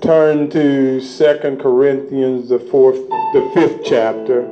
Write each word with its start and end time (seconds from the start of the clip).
turn 0.00 0.50
to 0.50 1.00
Second 1.00 1.60
Corinthians, 1.60 2.48
the 2.48 2.58
fourth, 2.58 2.98
the 2.98 3.50
fifth 3.54 3.84
chapter. 3.84 4.42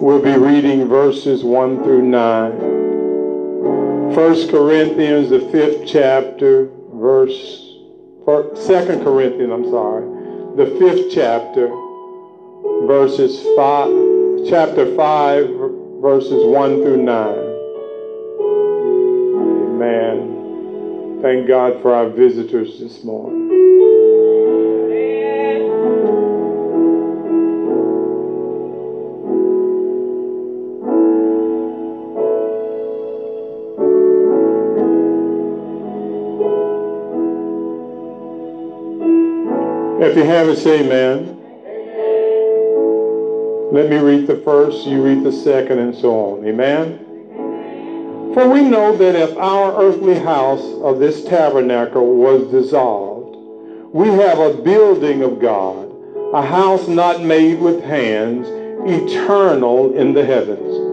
We'll 0.00 0.22
be 0.22 0.36
reading 0.36 0.88
verses 0.88 1.44
1 1.44 1.82
through 1.82 2.02
9. 2.02 4.14
First 4.14 4.50
Corinthians, 4.50 5.30
the 5.30 5.40
fifth 5.50 5.86
chapter, 5.86 6.70
verse, 6.94 7.66
Second 8.54 9.02
Corinthians, 9.02 9.52
I'm 9.52 9.68
sorry, 9.70 10.04
the 10.56 10.66
fifth 10.78 11.12
chapter, 11.12 11.68
verses 12.86 13.42
5, 13.56 14.48
chapter 14.48 14.94
5, 14.96 15.48
verses 16.00 16.44
1 16.46 16.82
through 16.82 17.02
9. 17.02 17.50
Amen. 19.82 20.39
Thank 21.22 21.46
God 21.48 21.82
for 21.82 21.94
our 21.94 22.08
visitors 22.08 22.80
this 22.80 23.04
morning. 23.04 23.50
If 40.02 40.16
you 40.16 40.24
have 40.24 40.48
it, 40.48 40.56
say 40.56 40.80
amen. 40.80 41.36
Let 43.72 43.90
me 43.90 43.98
read 43.98 44.26
the 44.26 44.40
first, 44.42 44.86
you 44.86 45.02
read 45.02 45.22
the 45.22 45.30
second, 45.30 45.80
and 45.80 45.94
so 45.94 46.18
on. 46.18 46.46
Amen? 46.46 47.09
For 48.34 48.48
we 48.48 48.62
know 48.62 48.96
that 48.96 49.16
if 49.16 49.36
our 49.36 49.82
earthly 49.82 50.16
house 50.16 50.62
of 50.82 51.00
this 51.00 51.24
tabernacle 51.24 52.14
was 52.14 52.48
dissolved, 52.52 53.36
we 53.92 54.06
have 54.06 54.38
a 54.38 54.54
building 54.62 55.24
of 55.24 55.40
God, 55.40 55.90
a 56.32 56.40
house 56.40 56.86
not 56.86 57.22
made 57.22 57.58
with 57.58 57.82
hands, 57.82 58.46
eternal 58.88 59.96
in 59.96 60.12
the 60.12 60.24
heavens. 60.24 60.90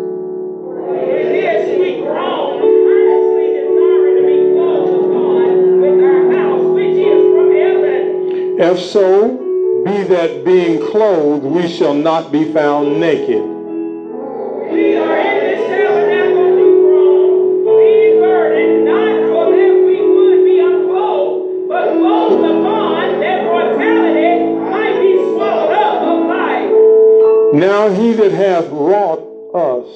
If 8.59 8.80
so, 8.80 9.84
be 9.86 10.03
that 10.06 10.44
being 10.44 10.84
clothed, 10.90 11.44
we 11.44 11.67
shall 11.67 11.94
not 11.94 12.31
be 12.31 12.52
found 12.52 13.00
naked. 13.00 13.56
Now 27.58 27.89
he 27.89 28.13
that 28.13 28.31
hath 28.33 28.67
wrought 28.69 29.17
us 29.55 29.88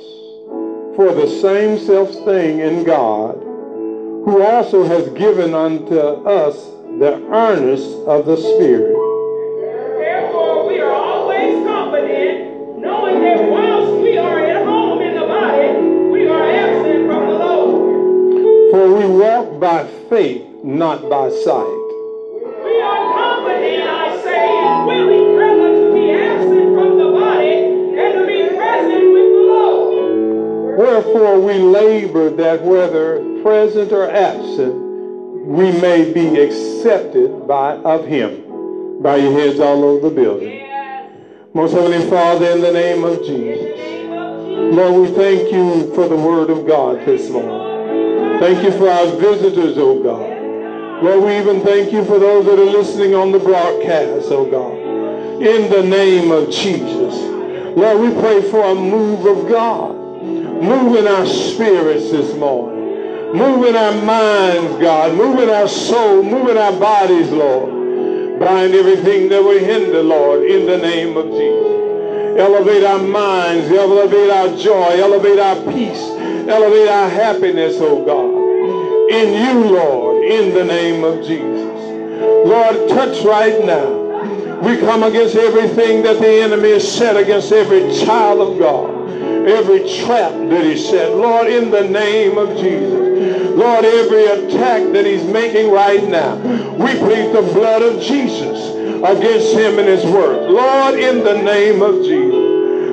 for 0.96 1.14
the 1.14 1.28
same 1.28 1.78
self 1.78 2.10
thing 2.26 2.58
in 2.58 2.84
God, 2.84 3.36
who 3.36 4.42
also 4.42 4.84
has 4.84 5.08
given 5.10 5.54
unto 5.54 5.96
us 5.96 6.56
the 6.98 7.24
earnest 7.32 7.86
of 8.08 8.26
the 8.26 8.38
Spirit. 8.38 8.98
Therefore, 10.00 10.68
we 10.68 10.80
are 10.80 10.92
always 10.92 11.64
confident, 11.64 12.80
knowing 12.80 13.22
that 13.22 13.48
whilst 13.48 14.02
we 14.02 14.18
are 14.18 14.40
at 14.40 14.66
home 14.66 15.00
in 15.04 15.14
the 15.14 15.28
body, 15.28 15.78
we 16.10 16.28
are 16.28 16.50
absent 16.50 17.06
from 17.06 17.28
the 17.28 17.38
Lord. 17.46 18.72
For 18.72 18.92
we 18.92 19.06
walk 19.20 19.60
by 19.60 19.86
faith, 20.10 20.48
not 20.64 21.08
by 21.12 21.30
sight. 21.30 21.81
Lord. 31.14 31.44
Wherefore 31.44 31.46
we 31.46 31.54
labor 31.60 32.30
that 32.30 32.62
whether 32.64 33.42
present 33.42 33.92
or 33.92 34.10
absent, 34.10 34.76
we 35.46 35.72
may 35.72 36.12
be 36.14 36.40
accepted 36.40 37.48
by 37.48 37.76
of 37.78 38.06
him. 38.06 39.02
By 39.02 39.18
your 39.18 39.32
heads 39.32 39.60
all 39.60 39.84
over 39.84 40.10
the 40.10 40.16
building. 40.16 40.50
Yes. 40.50 41.12
Most 41.54 41.74
Heavenly 41.74 42.08
Father, 42.08 42.52
in 42.52 42.62
the 42.62 42.72
name 42.72 43.04
of 43.04 43.18
Jesus. 43.26 43.68
name 43.80 44.12
of 44.14 44.46
Jesus. 44.46 44.76
Lord, 44.76 45.10
we 45.10 45.16
thank 45.16 45.52
you 45.52 45.94
for 45.96 46.08
the 46.08 46.16
word 46.16 46.52
of 46.52 46.68
God 46.68 47.04
this 47.06 47.30
morning. 47.30 48.40
Thank 48.40 48.64
you 48.64 48.72
for 48.72 48.90
our 48.90 49.08
visitors, 49.18 49.78
oh 49.78 50.02
God. 50.04 51.04
Lord, 51.04 51.24
we 51.24 51.38
even 51.38 51.62
thank 51.62 51.92
you 51.92 52.06
for 52.06 52.20
those 52.20 52.46
that 52.46 52.60
are 52.60 52.64
listening 52.64 53.16
on 53.16 53.32
the 53.32 53.40
broadcast, 53.40 54.28
oh 54.32 54.46
God. 54.46 54.78
In 55.42 55.72
the 55.72 55.82
name 55.82 56.30
of 56.32 56.52
Jesus. 56.52 57.16
Lord, 57.76 58.00
we 58.02 58.22
pray 58.22 58.42
for 58.52 58.64
a 58.64 58.76
move 58.76 59.26
of 59.26 59.50
God. 59.50 60.01
Move 60.62 60.96
in 60.96 61.08
our 61.08 61.26
spirits 61.26 62.12
this 62.12 62.36
morning. 62.38 63.36
Move 63.36 63.66
in 63.66 63.76
our 63.76 63.94
minds, 64.04 64.80
God. 64.80 65.16
Move 65.16 65.40
in 65.40 65.50
our 65.50 65.68
soul. 65.68 66.22
Move 66.22 66.50
in 66.50 66.58
our 66.58 66.80
bodies, 66.80 67.32
Lord. 67.32 68.40
Bind 68.40 68.76
everything 68.76 69.30
that 69.30 69.44
will 69.44 69.58
hinder, 69.58 70.04
Lord, 70.04 70.44
in 70.44 70.68
the 70.68 70.78
name 70.78 71.18
of 71.18 71.26
Jesus. 71.32 72.40
Elevate 72.40 72.84
our 72.84 73.02
minds, 73.02 73.72
elevate 73.72 74.30
our 74.30 74.56
joy, 74.56 75.02
elevate 75.02 75.40
our 75.40 75.56
peace, 75.72 76.00
elevate 76.48 76.90
our 76.90 77.10
happiness, 77.10 77.78
oh 77.80 78.06
God. 78.06 79.12
In 79.12 79.34
you, 79.34 79.72
Lord, 79.72 80.24
in 80.24 80.54
the 80.54 80.64
name 80.64 81.04
of 81.04 81.26
Jesus. 81.26 81.72
Lord, 82.48 82.88
touch 82.90 83.24
right 83.26 83.66
now. 83.66 84.00
We 84.62 84.78
come 84.78 85.02
against 85.04 85.36
everything 85.36 86.04
that 86.04 86.20
the 86.20 86.42
enemy 86.42 86.72
has 86.72 86.90
set 86.90 87.18
against 87.18 87.52
every 87.52 87.94
child 88.06 88.42
of 88.42 88.60
God, 88.60 89.01
every 89.48 89.80
trap 90.04 90.32
that 90.50 90.66
he 90.66 90.78
set. 90.78 91.16
Lord, 91.16 91.48
in 91.48 91.72
the 91.72 91.88
name 91.88 92.38
of 92.38 92.58
Jesus. 92.58 93.56
Lord, 93.56 93.86
every 93.86 94.26
attack 94.26 94.92
that 94.94 95.06
he's 95.06 95.24
making 95.26 95.72
right 95.72 96.04
now, 96.08 96.36
we 96.36 96.98
plead 96.98 97.34
the 97.34 97.42
blood 97.54 97.82
of 97.82 98.02
Jesus 98.02 98.70
against 99.04 99.54
him 99.54 99.80
and 99.80 99.88
his 99.88 100.06
work. 100.06 100.50
Lord, 100.50 101.00
in 101.00 101.24
the 101.24 101.42
name 101.42 101.82
of 101.82 102.04
Jesus. 102.04 102.52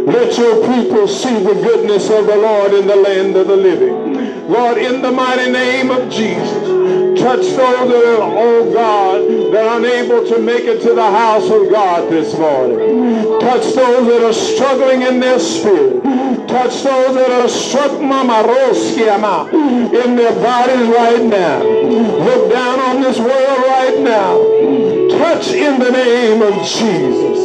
Let 0.08 0.38
your 0.38 0.66
people 0.66 1.06
see 1.06 1.34
the 1.42 1.54
goodness 1.54 2.08
of 2.08 2.26
the 2.26 2.37
Lord 2.37 2.72
in 2.72 2.87
the 2.87 2.97
land 2.97 3.37
of 3.37 3.47
the 3.47 3.56
living. 3.56 4.48
Lord, 4.48 4.78
in 4.78 5.03
the 5.03 5.12
mighty 5.12 5.53
name 5.53 5.91
of 5.91 6.10
Jesus. 6.10 6.77
Touch 7.18 7.40
those 7.40 7.56
that 7.56 8.20
are, 8.20 8.22
oh 8.22 8.72
God, 8.72 9.52
that 9.52 9.66
are 9.66 9.78
unable 9.78 10.26
to 10.26 10.38
make 10.38 10.64
it 10.64 10.80
to 10.82 10.94
the 10.94 11.10
house 11.10 11.50
of 11.50 11.70
God 11.70 12.10
this 12.10 12.36
morning. 12.38 13.40
Touch 13.40 13.74
those 13.74 14.06
that 14.06 14.22
are 14.24 14.32
struggling 14.32 15.02
in 15.02 15.20
their 15.20 15.38
spirit. 15.40 16.02
Touch 16.48 16.82
those 16.82 17.14
that 17.14 17.30
are 17.30 17.48
struck 17.48 17.98
in 20.08 20.16
their 20.16 20.32
bodies 20.34 20.88
right 20.88 21.22
now. 21.22 21.62
Look 21.62 22.52
down 22.52 22.80
on 22.80 23.02
this 23.02 23.18
world 23.18 23.58
right 23.66 23.98
now. 24.00 24.38
Touch 25.18 25.48
in 25.48 25.78
the 25.80 25.90
name 25.90 26.42
of 26.42 26.54
Jesus. 26.64 27.38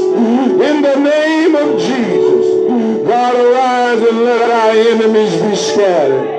In 0.69 0.81
the 0.81 0.95
name 0.95 1.56
of 1.56 1.79
Jesus. 1.79 3.07
God 3.07 3.35
arise 3.35 4.00
and 4.00 4.23
let 4.23 4.50
our 4.50 4.72
enemies 4.72 5.41
be 5.41 5.56
scattered. 5.56 6.33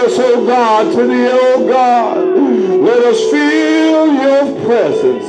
Us, 0.00 0.18
oh 0.18 0.46
God, 0.46 0.92
to 0.92 1.06
the, 1.06 1.28
oh 1.30 1.68
God. 1.68 2.29
Let 2.60 2.98
us 3.04 3.18
feel 3.30 4.12
your 4.12 4.66
presence 4.66 5.24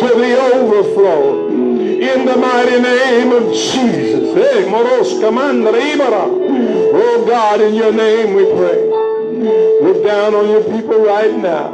to 0.00 0.06
the 0.16 0.54
overflow. 0.54 1.48
In 1.48 2.24
the 2.26 2.36
mighty 2.36 2.80
name 2.80 3.32
of 3.32 3.52
Jesus. 3.52 4.34
Hey, 4.34 4.68
Moros 4.70 5.12
Ibara. 5.14 6.26
Oh 6.94 7.24
God, 7.26 7.60
in 7.60 7.74
your 7.74 7.92
name 7.92 8.34
we 8.34 8.44
pray. 8.44 8.88
Look 9.82 10.04
down 10.04 10.34
on 10.34 10.48
your 10.48 10.62
people 10.62 11.04
right 11.04 11.34
now. 11.34 11.70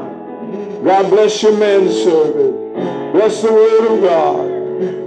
God 0.84 1.10
bless 1.10 1.43
your 1.43 1.59
manservant. 1.59 3.12
Bless 3.12 3.43
the 3.43 3.52
word 3.52 3.93
of 3.93 4.00
God. 4.02 4.58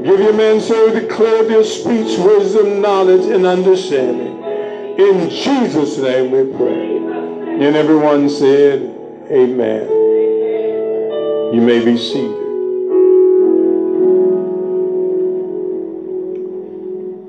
Give 0.04 0.20
your 0.20 0.34
manservant 0.34 1.10
clarity 1.10 1.56
of 1.56 1.66
speech, 1.66 2.20
wisdom, 2.20 2.82
knowledge, 2.82 3.26
and 3.26 3.46
understanding. 3.46 4.42
In 5.00 5.30
Jesus' 5.30 5.98
name 5.98 6.32
we 6.32 6.56
pray. 6.58 6.98
And 6.98 7.76
everyone 7.76 8.30
said, 8.30 8.91
Amen. 9.32 9.88
You 11.54 11.62
may 11.62 11.86
be 11.86 11.98
seated. 11.98 12.36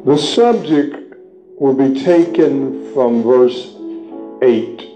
The 0.04 0.16
subject 0.18 1.14
will 1.60 1.74
be 1.74 2.02
taken 2.02 2.92
from 2.92 3.22
verse 3.22 3.76
8. 4.42 4.88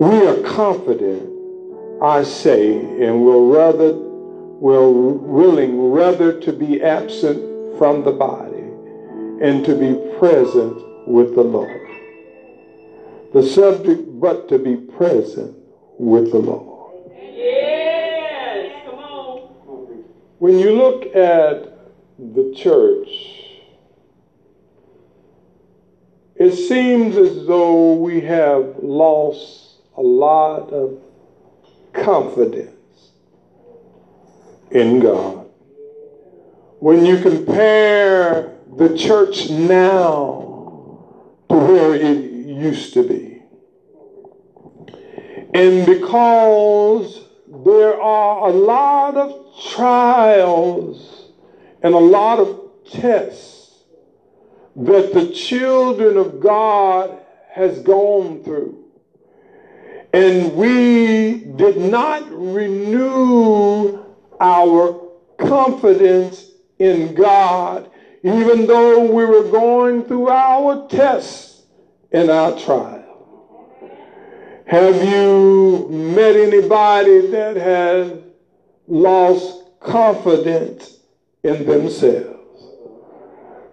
We 0.00 0.26
are 0.26 0.40
confident, 0.44 1.28
I 2.02 2.22
say, 2.22 2.78
and 2.78 3.22
will 3.22 3.50
rather 3.50 3.92
will 3.92 4.94
willing 4.94 5.90
rather 5.90 6.40
to 6.40 6.52
be 6.54 6.82
absent 6.82 7.76
from 7.76 8.02
the 8.02 8.12
body 8.12 8.64
and 9.44 9.62
to 9.66 9.74
be 9.74 9.92
present 10.18 11.06
with 11.06 11.34
the 11.34 11.42
Lord. 11.42 11.86
The 13.34 13.42
subject, 13.42 14.18
but 14.18 14.48
to 14.48 14.58
be 14.58 14.76
present 14.76 15.57
with 15.98 16.30
the 16.32 16.38
Lord. 16.38 17.10
Yes. 17.12 18.84
come 18.86 18.98
on. 18.98 20.04
When 20.38 20.58
you 20.58 20.72
look 20.72 21.04
at 21.14 21.72
the 22.18 22.54
church, 22.56 23.08
it 26.36 26.54
seems 26.54 27.16
as 27.16 27.46
though 27.46 27.94
we 27.94 28.20
have 28.20 28.76
lost 28.80 29.80
a 29.96 30.02
lot 30.02 30.70
of 30.70 31.00
confidence 31.92 32.70
in 34.70 35.00
God. 35.00 35.46
When 36.78 37.04
you 37.04 37.20
compare 37.20 38.54
the 38.76 38.96
church 38.96 39.50
now 39.50 40.98
to 41.48 41.56
where 41.56 41.94
it 41.94 42.30
used 42.30 42.94
to 42.94 43.06
be. 43.06 43.27
And 45.58 45.84
because 45.84 47.24
there 47.48 48.00
are 48.00 48.48
a 48.48 48.52
lot 48.52 49.16
of 49.16 49.56
trials 49.72 51.32
and 51.82 51.94
a 51.94 51.98
lot 51.98 52.38
of 52.38 52.70
tests 52.88 53.82
that 54.76 55.12
the 55.12 55.32
children 55.32 56.16
of 56.16 56.38
God 56.38 57.18
has 57.50 57.80
gone 57.80 58.44
through. 58.44 58.84
And 60.12 60.54
we 60.54 61.40
did 61.56 61.78
not 61.78 62.22
renew 62.30 64.04
our 64.40 65.08
confidence 65.38 66.52
in 66.78 67.16
God, 67.16 67.90
even 68.22 68.68
though 68.68 69.00
we 69.12 69.24
were 69.24 69.50
going 69.50 70.04
through 70.04 70.28
our 70.28 70.86
tests 70.86 71.64
and 72.12 72.30
our 72.30 72.56
trials. 72.56 72.97
Have 74.68 75.02
you 75.02 75.88
met 75.90 76.36
anybody 76.36 77.28
that 77.28 77.56
has 77.56 78.12
lost 78.86 79.62
confidence 79.80 80.98
in 81.42 81.64
themselves? 81.64 82.64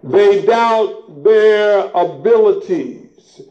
They 0.02 0.46
doubt 0.46 1.22
their 1.22 1.90
abilities 1.94 3.42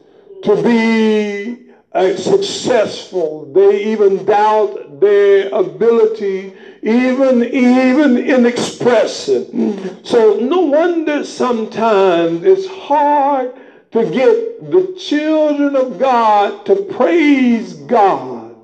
to 0.42 0.60
be 0.60 1.70
uh, 1.92 2.16
successful. 2.16 3.52
They 3.52 3.92
even 3.92 4.24
doubt 4.24 4.98
their 5.00 5.48
ability 5.54 6.52
even 6.82 7.44
even 7.44 8.18
in 8.18 8.44
expressing. 8.44 10.04
So 10.04 10.40
no 10.40 10.62
wonder 10.62 11.24
sometimes 11.24 12.42
it's 12.42 12.66
hard 12.66 13.54
to 13.96 14.10
get 14.10 14.70
the 14.70 14.94
children 14.98 15.74
of 15.74 15.98
God 15.98 16.66
to 16.66 16.76
praise 16.96 17.72
God 17.72 18.54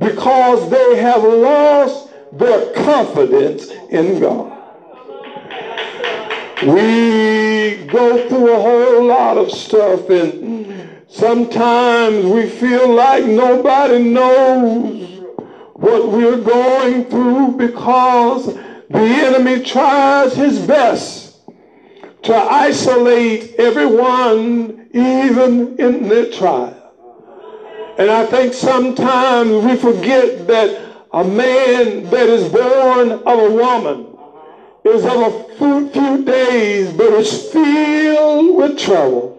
because 0.00 0.68
they 0.70 0.96
have 0.96 1.22
lost 1.22 2.08
their 2.32 2.72
confidence 2.74 3.70
in 3.90 4.18
God. 4.20 4.58
We 6.62 7.86
go 7.86 8.28
through 8.28 8.52
a 8.52 8.60
whole 8.60 9.04
lot 9.04 9.38
of 9.38 9.52
stuff 9.52 10.10
and 10.10 10.90
sometimes 11.06 12.24
we 12.24 12.48
feel 12.48 12.92
like 12.92 13.24
nobody 13.24 14.02
knows 14.02 15.20
what 15.74 16.08
we're 16.08 16.40
going 16.40 17.04
through 17.04 17.56
because 17.56 18.54
the 18.54 18.98
enemy 18.98 19.62
tries 19.64 20.34
his 20.34 20.58
best 20.66 21.21
to 22.22 22.34
isolate 22.34 23.54
everyone 23.56 24.88
even 24.92 25.78
in 25.78 26.08
their 26.08 26.30
trial. 26.30 26.78
And 27.98 28.10
I 28.10 28.24
think 28.26 28.54
sometimes 28.54 29.64
we 29.64 29.76
forget 29.76 30.46
that 30.46 30.92
a 31.12 31.24
man 31.24 32.04
that 32.04 32.28
is 32.28 32.48
born 32.50 33.12
of 33.12 33.26
a 33.26 33.50
woman 33.50 34.16
is 34.84 35.04
of 35.04 35.20
a 35.20 35.54
few, 35.54 35.88
few 35.90 36.24
days, 36.24 36.92
but 36.92 37.12
is 37.12 37.50
filled 37.50 38.56
with 38.56 38.78
trouble. 38.78 39.38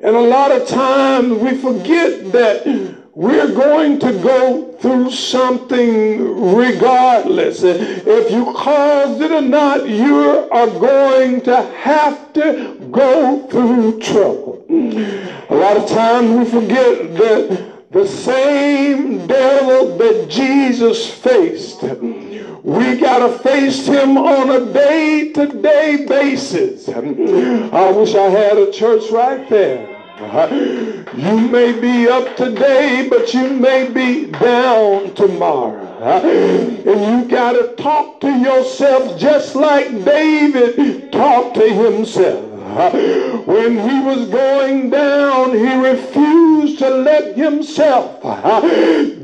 And 0.00 0.16
a 0.16 0.20
lot 0.20 0.52
of 0.52 0.68
times 0.68 1.38
we 1.38 1.56
forget 1.56 2.30
that 2.32 2.66
we're 3.14 3.54
going 3.54 4.00
to 4.00 4.12
go 4.12 4.72
through 4.80 5.10
something 5.10 6.54
regardless. 6.54 7.62
If 7.62 8.30
you 8.30 8.52
caused 8.54 9.22
it 9.22 9.30
or 9.30 9.40
not, 9.40 9.88
you 9.88 10.48
are 10.50 10.66
going 10.66 11.40
to 11.42 11.62
have 11.62 12.32
to 12.32 12.88
go 12.90 13.46
through 13.46 14.00
trouble. 14.00 14.64
A 14.68 15.54
lot 15.54 15.76
of 15.76 15.88
times 15.88 16.30
we 16.38 16.44
forget 16.60 17.14
that 17.16 17.92
the 17.92 18.06
same 18.06 19.26
devil 19.28 19.96
that 19.96 20.28
Jesus 20.28 21.08
faced, 21.08 21.82
we 21.82 22.98
got 22.98 23.18
to 23.26 23.38
face 23.38 23.86
him 23.86 24.18
on 24.18 24.50
a 24.50 24.72
day-to-day 24.72 26.06
basis. 26.08 26.88
I 26.88 27.90
wish 27.92 28.14
I 28.16 28.28
had 28.28 28.58
a 28.58 28.72
church 28.72 29.10
right 29.12 29.48
there. 29.48 29.93
You 30.16 31.48
may 31.48 31.72
be 31.80 32.08
up 32.08 32.36
today, 32.36 33.08
but 33.10 33.34
you 33.34 33.50
may 33.50 33.88
be 33.88 34.26
down 34.26 35.12
tomorrow. 35.14 35.84
And 36.00 37.24
you 37.24 37.28
got 37.28 37.52
to 37.52 37.74
talk 37.74 38.20
to 38.20 38.30
yourself 38.30 39.18
just 39.18 39.56
like 39.56 39.88
David 40.04 41.10
talked 41.10 41.56
to 41.56 41.68
himself. 41.68 42.53
When 42.74 43.78
he 43.88 44.00
was 44.00 44.28
going 44.30 44.90
down, 44.90 45.52
he 45.56 45.74
refused 45.74 46.80
to 46.80 46.90
let 46.90 47.36
himself 47.36 48.18
uh, 48.24 48.60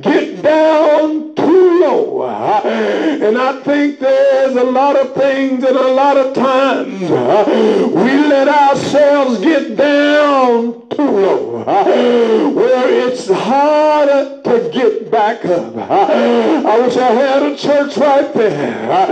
get 0.00 0.40
down 0.40 1.34
too 1.34 1.80
low. 1.80 2.22
Uh, 2.22 2.60
and 2.64 3.36
I 3.36 3.60
think 3.62 3.98
there's 3.98 4.54
a 4.54 4.62
lot 4.62 4.94
of 4.96 5.14
things 5.14 5.64
and 5.64 5.76
a 5.76 5.88
lot 5.88 6.16
of 6.16 6.32
times 6.32 7.02
uh, 7.02 7.44
we 7.88 8.28
let 8.28 8.46
ourselves 8.46 9.40
get 9.40 9.76
down 9.76 10.88
too 10.90 11.02
low 11.02 11.64
where 12.54 13.08
it's 13.08 13.28
harder 13.28 14.40
to 14.42 14.70
get 14.72 15.10
back 15.10 15.44
up. 15.44 15.76
I 15.76 16.78
wish 16.80 16.96
I 16.96 17.10
had 17.10 17.42
a 17.42 17.56
church 17.56 17.96
right 17.96 18.32
there. 18.34 19.06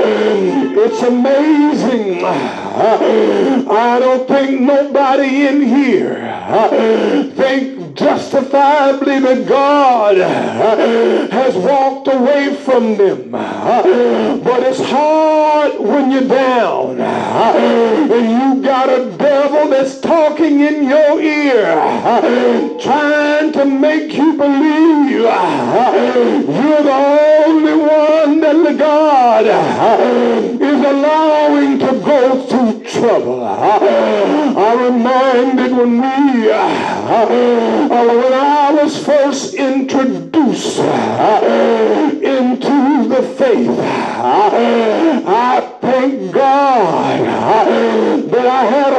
It's 0.76 1.02
amazing. 1.02 2.24
I 2.24 3.98
don't 3.98 4.27
think 4.28 4.60
nobody 4.60 5.46
in 5.46 5.62
here 5.62 7.32
think 7.34 7.96
justifiably 7.96 9.18
that 9.20 9.48
God 9.48 10.18
has 10.18 11.56
walked 11.56 12.08
away 12.08 12.54
from 12.54 12.96
them. 12.96 13.30
But 13.30 14.62
it's 14.62 14.80
hard 14.82 15.80
when 15.80 16.12
you're 16.12 16.28
down 16.28 17.00
and 17.00 18.58
you 18.58 18.62
got 18.62 18.88
a 18.90 19.10
devil 19.16 19.68
that's 19.70 19.98
talking 20.00 20.60
in 20.60 20.84
your 20.88 21.20
ear 21.20 21.74
trying 22.80 23.52
to 23.52 23.64
make 23.64 24.12
you 24.12 24.36
believe 24.36 25.10
you're 25.10 26.82
the 26.82 27.44
only 27.46 27.76
one 27.76 28.40
that 28.40 28.56
the 28.68 28.74
God 28.78 29.46
is 30.60 30.84
allowing 30.84 31.78
to 31.78 31.86
go 32.04 32.46
through 32.46 32.77
trouble. 32.98 33.44
I 33.44 34.74
reminded 34.74 35.72
when 35.76 35.92
we, 36.00 36.48
when 37.98 38.32
I 38.32 38.72
was 38.72 39.04
first 39.04 39.54
introduced 39.54 40.78
into 42.38 43.08
the 43.08 43.22
faith, 43.38 43.78
I 45.28 45.78
thank 45.80 46.32
God 46.32 47.20
that 48.30 48.46
I 48.46 48.64
had 48.64 48.97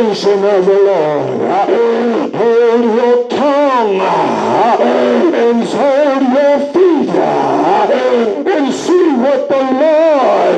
salvation 0.00 0.44
of 0.44 0.64
the 0.66 0.72
Lord. 0.72 1.40
Hold 2.34 2.84
your 2.84 3.28
tongue 3.28 4.00
and 4.00 5.64
hold 5.64 6.22
your 6.32 6.58
feet 6.72 7.10
and 8.46 8.74
see 8.74 9.12
what 9.16 9.48
the 9.48 9.62
Lord 9.82 10.56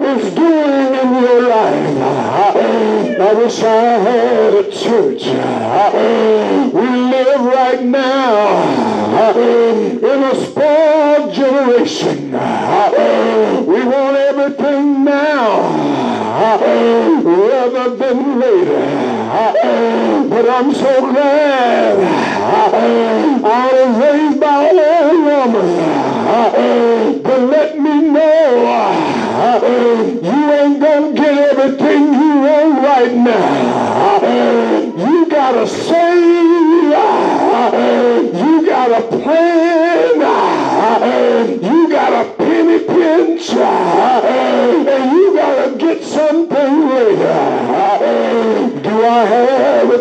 is 0.00 0.34
doing 0.34 0.94
in 0.94 1.08
your 1.22 1.40
life. 1.48 1.98
I 3.18 3.32
wish 3.34 3.62
I 3.62 3.98
had 3.98 4.54
a 4.54 4.65
But 20.66 21.65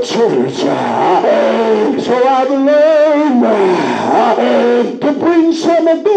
church? 0.06 0.54
So 0.56 2.28
I've 2.28 2.50
learned 2.50 3.44
uh, 3.44 3.50
uh, 4.38 4.84
to 5.00 5.20
bring 5.20 5.52
some 5.52 5.88
of 5.88 6.04
those 6.04 6.15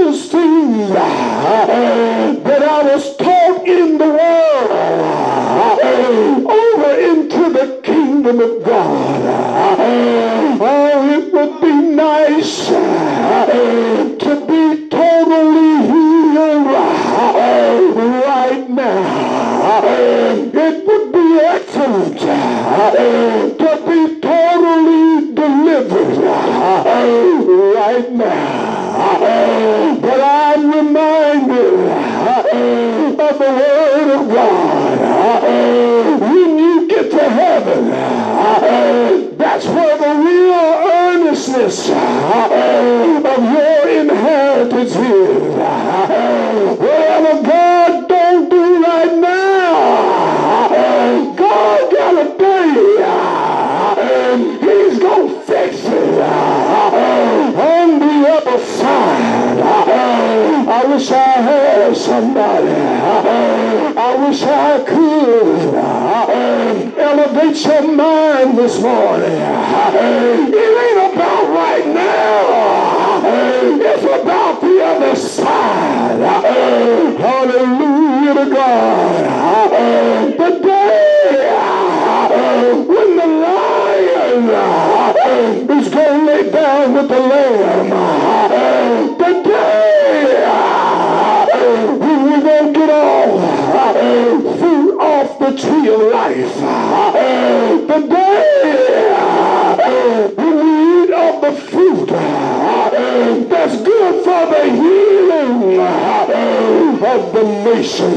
for 104.29 104.45
the 104.53 104.65
healing 104.65 105.81
of 105.81 107.33
the 107.33 107.45
nation. 107.65 108.13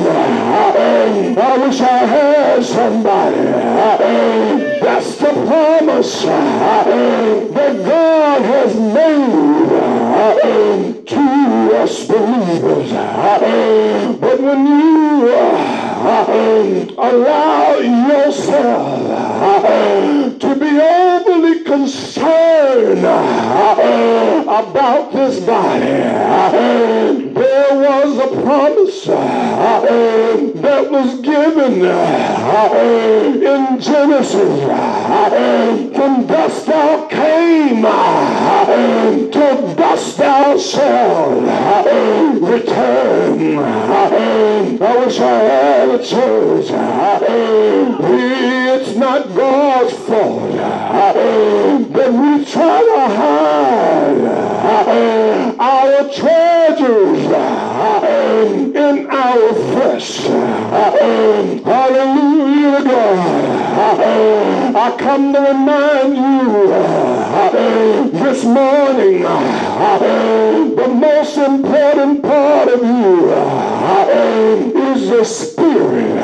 I 1.37 1.57
wish 1.63 1.79
I 1.79 1.99
had 2.13 2.63
somebody. 2.65 3.43
That's 4.81 5.15
the 5.15 5.31
promise 5.47 6.23
that 6.23 7.73
God 7.85 8.41
has 8.41 8.75
made 8.75 9.61
to 11.07 11.23
us 11.81 12.07
believers. 12.07 12.91
But 14.19 14.37
when 14.41 14.59
you 14.67 15.29
allow 16.97 17.77
yourself 18.09 19.01
overly 21.71 21.85
concerned 21.85 23.05
uh, 23.05 24.43
about 24.43 25.11
this 25.13 25.39
body, 25.45 25.85
there 27.33 27.75
was 27.75 28.17
a 28.17 28.41
promise 28.41 29.07
uh, 29.07 29.81
that 30.55 30.91
was 30.91 31.21
given 31.21 31.85
uh, 31.85 32.69
in 32.73 33.79
Genesis. 33.79 34.61
From 36.01 36.25
dust 36.25 36.65
thou 36.65 37.05
came, 37.05 37.83
to 37.83 39.75
dust 39.77 40.17
thou 40.17 40.57
shalt 40.57 41.43
return. 42.41 43.59
I 43.59 44.97
wish 45.05 45.19
I 45.19 45.43
had 45.43 45.89
a 45.89 46.03
church. 46.03 46.71
It's 48.73 48.95
not 48.95 49.35
God's 49.35 49.93
fault 49.93 50.53
that 50.53 52.11
we 52.11 52.45
try 52.45 52.81
to 52.81 52.99
hide 53.15 54.25
our 55.59 56.09
treasures 56.09 57.70
in 58.03 59.09
our 59.09 59.53
flesh. 59.53 60.17
Hallelujah 61.63 62.83
God. 62.83 63.61
I 64.75 64.95
come 64.97 65.33
to 65.33 65.39
remind 65.39 66.15
you 66.15 66.67
this 68.19 68.43
morning 68.43 69.23
the 70.75 70.87
most 70.87 71.37
important 71.37 72.23
part 72.23 72.69
of 72.69 72.81
you 72.81 73.31
is 74.93 75.09
the 75.09 75.23
spirit 75.23 76.15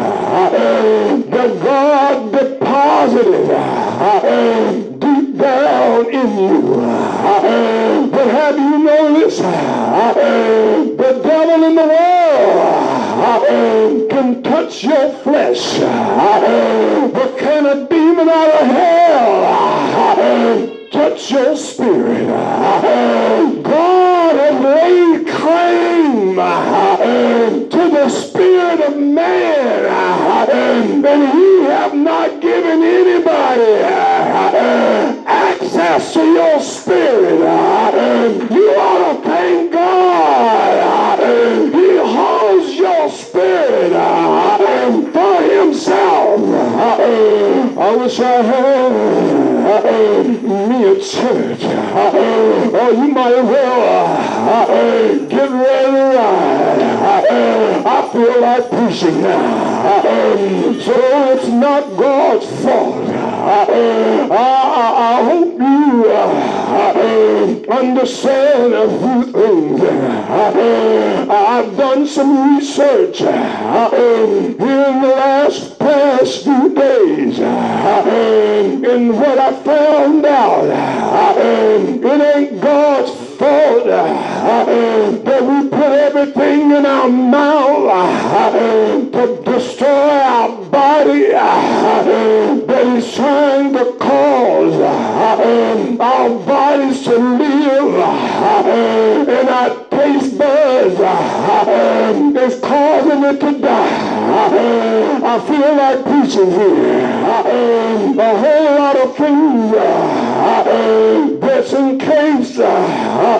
that 1.31 1.51
God 1.63 2.31
deposited 2.31 3.47
down 5.37 6.05
in 6.09 6.37
you. 6.37 6.61
But 8.11 8.27
have 8.27 8.57
you 8.57 8.77
noticed 8.79 9.41
the 9.41 11.21
devil 11.23 11.63
in 11.63 11.75
the 11.75 11.85
world 11.85 12.47
can 14.09 14.43
touch 14.43 14.83
your 14.83 15.09
flesh, 15.23 15.79
but 15.79 17.37
can 17.37 17.65
a 17.65 17.87
demon 17.87 18.29
out 18.29 18.49
of 18.49 18.67
hell 18.67 20.07
touch 20.91 21.31
your 21.31 21.55
spirit? 21.55 22.27
God 23.63 24.35
has 24.35 24.59
laid 24.63 25.27
claim 25.27 26.35
to 27.69 27.89
the 27.89 28.09
spirit 28.09 28.81
of 28.81 28.97
man, 28.97 29.85
and 31.07 31.31
he 31.31 31.63
have 31.63 31.93
not 31.93 32.41
given 32.41 32.83
anybody 32.83 33.83
uh, 33.83 35.23
access 35.25 36.13
to 36.13 36.19
your 36.19 36.59
spirit. 36.59 37.41
Uh, 37.41 38.47
you 38.51 38.69
ought 38.71 39.13
to 39.13 39.29
thank 39.29 39.71
God. 39.71 41.19
Uh, 41.19 41.65
he 41.77 41.97
holds 41.97 42.75
your 42.75 43.09
spirit 43.09 43.93
for 45.13 45.41
himself. 45.41 46.39
I 47.77 47.95
wish 47.95 48.19
I 48.19 48.41
had 48.41 49.46
me 50.43 50.83
a 50.85 50.99
church. 50.99 51.63
Or 51.63 52.91
you 52.91 53.07
might 53.09 53.33
as 53.33 53.45
well 53.45 54.07
uh, 54.49 55.17
get 55.27 55.49
ready 55.49 55.91
to 55.91 56.17
ride. 56.17 56.57
I 57.85 58.09
feel 58.11 58.41
like 58.41 58.69
preaching 58.69 59.21
now. 59.21 60.01
So 60.81 60.93
it's 61.33 61.47
not 61.47 61.97
God's 61.97 62.45
fault. 62.63 63.07
I, 63.07 64.27
I, 64.31 65.23
hope 65.23 65.53
you 65.59 66.11
uh, 66.11 66.66
understand 67.69 68.73
a 68.73 68.87
few 68.87 69.23
things. 69.31 69.81
I've 71.29 71.75
done 71.77 72.07
some 72.07 72.57
research 72.57 73.21
in 73.21 74.57
the 74.57 74.65
last 75.01 75.79
past 75.79 76.43
few 76.43 76.69
days. 76.73 77.39
And 77.39 79.09
what 79.13 79.37
I 79.37 79.51
found 79.63 80.25
out, 80.25 80.65
it 81.39 82.21
ain't 82.35 82.61
God's 82.61 83.11
fault 83.37 83.85
that 83.85 85.41
we 85.43 85.69
put 85.69 85.91
everything 86.07 86.71
in 86.71 86.85
our 86.85 87.09
mouth 87.09 88.53
to 89.11 89.41
destroy 89.43 89.87
our 89.87 90.49
body. 90.65 91.27
That 91.31 92.07
is 92.97 93.15
trying 93.15 93.73
to 93.73 93.93
cause 93.99 94.73
our 95.99 96.29
bodies 96.45 97.03
to 97.03 97.17
live. 97.17 97.95
And 99.29 99.49
our 99.49 99.69
taste 99.89 100.37
buds 100.37 100.66
is 100.85 102.59
causing 102.61 103.23
it 103.23 103.39
to 103.39 103.59
die. 103.59 104.17
I 105.23 105.39
feel 105.47 105.75
like 105.75 106.03
preaching 106.03 106.51
here. 106.51 107.17
A 108.19 108.37
whole 108.37 108.77
lot 108.77 108.95
of 108.95 109.15
things 109.15 109.73
uh, 109.73 111.37
that's 111.39 111.73
in 111.73 111.99
case 111.99 112.59
uh, 112.59 113.39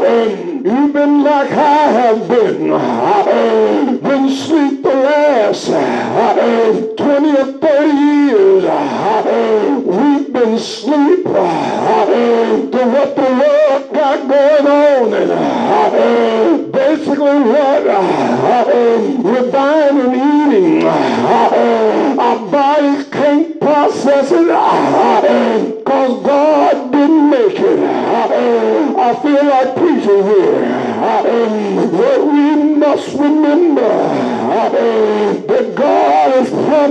you've 0.64 0.94
been 0.94 1.24
like 1.24 1.52
I 1.52 1.92
have 1.92 2.28
been. 2.28 2.72
Uh, 2.72 3.98
been 4.02 4.30
sleep 4.36 4.84
the 4.84 4.90
last 4.90 5.68
20 5.68 7.30
or 7.32 7.46
30 7.60 7.88
years. 8.28 8.64
We've 9.86 10.34
been 10.34 10.60
sleep 10.60 11.24
to 11.24 12.84
what 12.94 13.16
the 13.16 13.22
world 13.22 13.94
got 13.94 14.28
going 14.28 14.68
on. 14.68 15.14
And 15.94 16.72
basically 16.72 17.27
what 17.36 18.68
we're 19.24 19.52
buying 19.52 20.00
and 20.00 20.16
eating. 20.16 20.88
Our 20.88 22.40
bodies 22.52 23.08
can't 23.10 23.60
process 23.60 24.32
it 24.32 24.48
because 25.78 26.24
God 26.24 26.92
didn't 26.92 27.30
make 27.30 27.60
it. 27.60 27.80
I 27.80 29.16
feel 29.22 29.46
like 29.46 29.76
preaching 29.76 30.24
here. 30.24 30.62
But 31.92 32.20
we 32.26 32.76
must 32.76 33.14
remember 33.14 33.90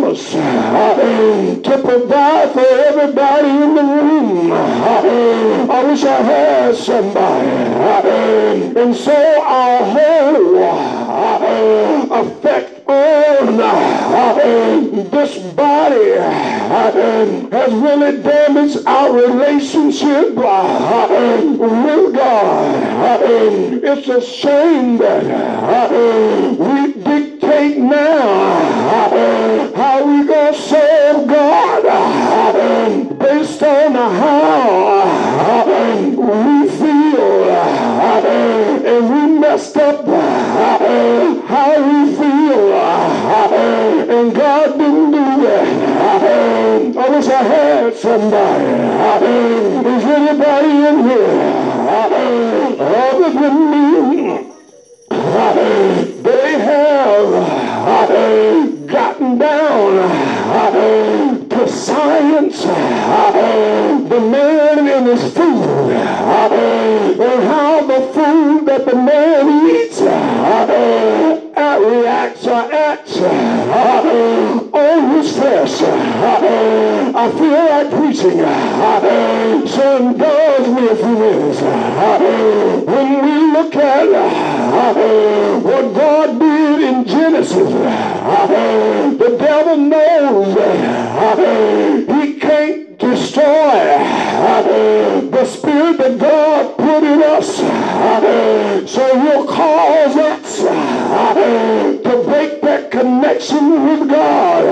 has 0.04 0.32
promised 0.32 1.64
to 1.64 1.78
provide 1.82 2.52
for 2.52 2.60
everybody 2.60 3.48
in 3.48 3.74
the 3.74 3.82
room. 3.82 4.52
I 4.52 5.84
wish 5.84 6.04
I 6.04 6.22
had 6.22 6.74
somebody. 6.76 7.48
And 8.78 8.94
so 8.94 9.42
our 9.42 9.84
whole 9.84 10.56
effect 12.12 12.88
on 12.88 13.56
this 15.10 15.38
body 15.54 16.10
has 17.50 17.72
really 17.72 18.22
damaged 18.22 18.86
our 18.86 19.12
relationship 19.12 20.28
with 20.34 22.14
God. 22.14 23.20
It's 23.88 24.08
a 24.08 24.20
shame 24.20 24.98
that 24.98 25.90
we 26.58 26.92
dictate 27.02 27.35
now 27.64 29.72
how 29.74 30.04
we 30.06 30.26
gonna 30.28 30.54
serve 30.54 31.26
God 31.26 31.82
based 33.18 33.62
on 33.62 33.94
how 33.94 35.64
we 35.64 36.68
feel 36.68 37.50
and 38.84 39.10
we 39.10 39.26
messed 39.40 39.76
up 39.78 40.04
how 40.06 41.80
we 41.80 42.14
feel 42.14 42.74
and 44.10 44.34
God 44.34 44.76
didn't 44.78 45.10
do 45.12 45.42
that. 45.42 45.66
I 46.96 47.08
wish 47.08 47.26
I 47.26 47.42
had 47.42 47.94
somebody. 47.96 48.64
Is 49.88 50.04
anybody 50.04 50.86
in 50.88 50.96
here 51.08 51.40
other 52.78 53.30
than 53.32 53.54
me? 53.70 53.86
Have 56.86 58.86
gotten 58.86 59.38
down? 59.38 61.48
To 61.48 61.68
science, 61.68 62.62
the 62.62 64.20
man 64.20 64.86
in 64.86 65.04
his 65.04 65.32
food, 65.32 65.90
and 65.90 67.44
how 67.44 67.86
the 67.86 68.00
food 68.12 68.66
that 68.66 68.86
the 68.86 68.94
man 68.94 69.70
eats 69.70 70.00
uh, 71.56 71.78
reacts 71.80 72.46
or 72.46 72.70
acts 72.72 73.16
on 73.16 74.06
his 75.16 75.36
flesh. 75.36 75.82
I 75.82 77.28
feel 77.32 77.50
like 77.50 77.90
preaching, 77.90 78.38
so 79.68 79.96
indulge 79.96 80.68
me 80.68 80.88
a 80.88 80.96
few 80.96 81.18
minutes. 81.18 81.60
When 82.86 83.24
we 83.24 83.32
look 83.52 83.74
at 83.76 84.08
what 85.62 85.94
God 85.94 86.38
did 86.38 86.80
in 86.82 87.04
Genesis, 87.06 87.72
the 89.18 89.36
devil 89.38 89.76
knows 89.78 90.54
that 90.56 91.38
he 92.08 92.34
can't 92.38 92.98
destroy 92.98 93.96
the 95.30 95.44
spirit 95.46 95.96
that 95.98 96.18
God 96.18 96.76
put 96.76 97.02
in 97.02 97.22
us. 97.22 97.60
Connection 103.46 103.86
with 103.86 104.08
God. 104.08 104.64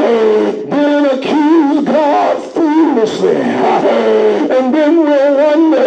Then 0.00 1.04
accuse 1.06 1.84
God 1.84 2.52
foolishly. 2.52 3.36
And 3.36 4.74
then 4.74 4.96
we'll 5.04 5.36
wonder, 5.36 5.78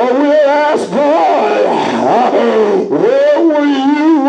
or 0.00 0.12
we'll 0.14 0.48
ask 0.48 0.90
God, 0.90 1.64
where 2.90 3.40
were 3.44 3.66
you 3.66 4.24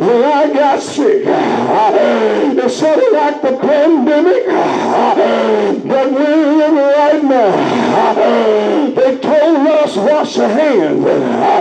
when 0.00 0.22
I 0.24 0.52
got 0.52 0.80
sick? 0.82 1.22
It's 2.64 2.76
sort 2.76 2.98
of 2.98 3.12
like 3.12 3.42
the 3.42 3.56
pandemic 3.58 4.46
that 4.46 6.12
we're 6.12 6.64
in 6.64 6.74
right 6.76 7.24
now. 7.24 7.50
They 8.94 9.16
told 9.18 9.66
us 9.66 9.96
wash 9.96 10.36
your 10.36 10.48
hands. 10.48 11.51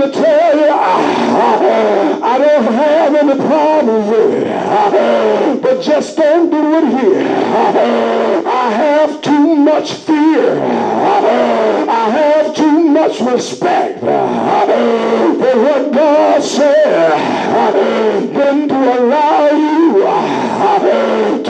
To 0.00 0.10
tell 0.10 0.56
you, 0.58 0.70
I 0.70 2.38
don't 2.38 2.72
have 2.72 3.14
any 3.14 3.34
problem 3.34 4.08
with 4.08 4.46
it. 4.46 5.62
But 5.62 5.82
just 5.82 6.16
don't 6.16 6.50
do 6.50 6.74
it 6.78 7.00
here. 7.00 7.26
I 8.46 8.70
have 8.70 9.22
too 9.22 9.56
much 9.56 9.92
fear. 9.94 10.60
I 10.62 12.08
have 12.10 12.54
too 12.54 12.84
much 12.88 13.20
respect 13.20 14.00
for 14.00 14.06
what 15.66 15.92
God 15.92 16.42
said 16.42 17.18
than 18.32 18.68
to 18.68 18.98
allow 18.98 19.50
you 19.50 19.82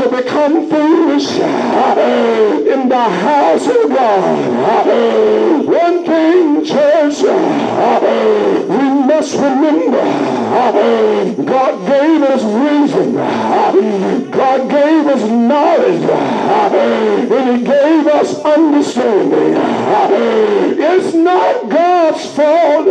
to 0.02 0.16
become 0.16 0.68
foolish 0.68 1.28
uh, 1.38 2.64
in 2.72 2.88
the 2.88 2.96
house 2.96 3.66
of 3.68 3.88
God. 3.88 5.66
One 5.66 6.04
thing, 6.04 6.64
church, 6.64 7.22
uh, 7.22 8.66
we 8.68 9.06
must 9.06 9.34
remember 9.34 10.00
uh, 10.00 11.34
God 11.44 11.86
gave 11.86 12.22
us 12.22 12.42
reason. 12.42 13.14
God 14.30 14.70
gave 14.70 15.06
us 15.06 15.22
knowledge. 15.30 16.02
And 17.32 17.58
he 17.58 17.64
gave 17.64 18.06
us 18.08 18.42
understanding. 18.44 19.54
It's 20.78 21.14
not 21.14 21.68
God's 21.68 22.26
fault 22.34 22.86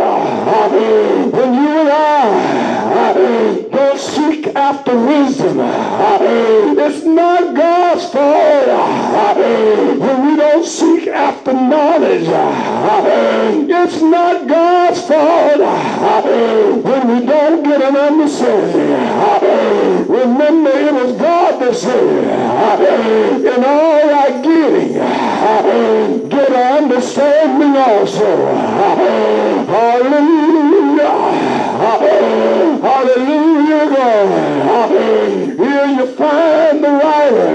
when 1.32 1.54
you 1.54 1.68
and 1.68 1.88
I 1.88 2.81
don't 2.92 3.98
seek 3.98 4.46
after 4.54 4.94
wisdom. 4.98 5.58
It's 5.60 7.04
not 7.04 7.54
God's 7.54 8.04
fault 8.10 8.66
when 9.98 10.26
we 10.26 10.36
don't 10.36 10.64
seek 10.66 11.08
after 11.08 11.52
knowledge. 11.52 12.28
It's 13.68 14.00
not 14.02 14.46
God's 14.46 15.00
fault 15.02 15.60
when 16.84 17.08
we 17.08 17.26
don't 17.26 17.62
get 17.62 17.82
an 17.82 17.96
understanding. 17.96 18.90
Remember, 20.08 20.70
it 20.70 20.92
was 20.92 21.16
God 21.16 21.60
that 21.60 21.74
said, 21.74 22.24
in 23.40 23.64
all 23.64 24.08
thy 24.08 24.42
getting, 24.42 24.92
get 26.28 26.50
an 26.50 26.84
understanding 26.84 27.76
also. 27.76 28.46
Hallelujah. 29.66 30.51
Hallelujah, 32.82 33.86
God. 33.94 34.90
Here 34.90 35.86
you 35.86 36.06
find 36.14 36.84
the 36.84 36.88
writer. 36.88 37.48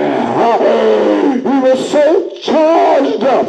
He 1.42 1.60
was 1.60 1.90
so 1.92 2.27
charged 2.42 3.24
up. 3.24 3.48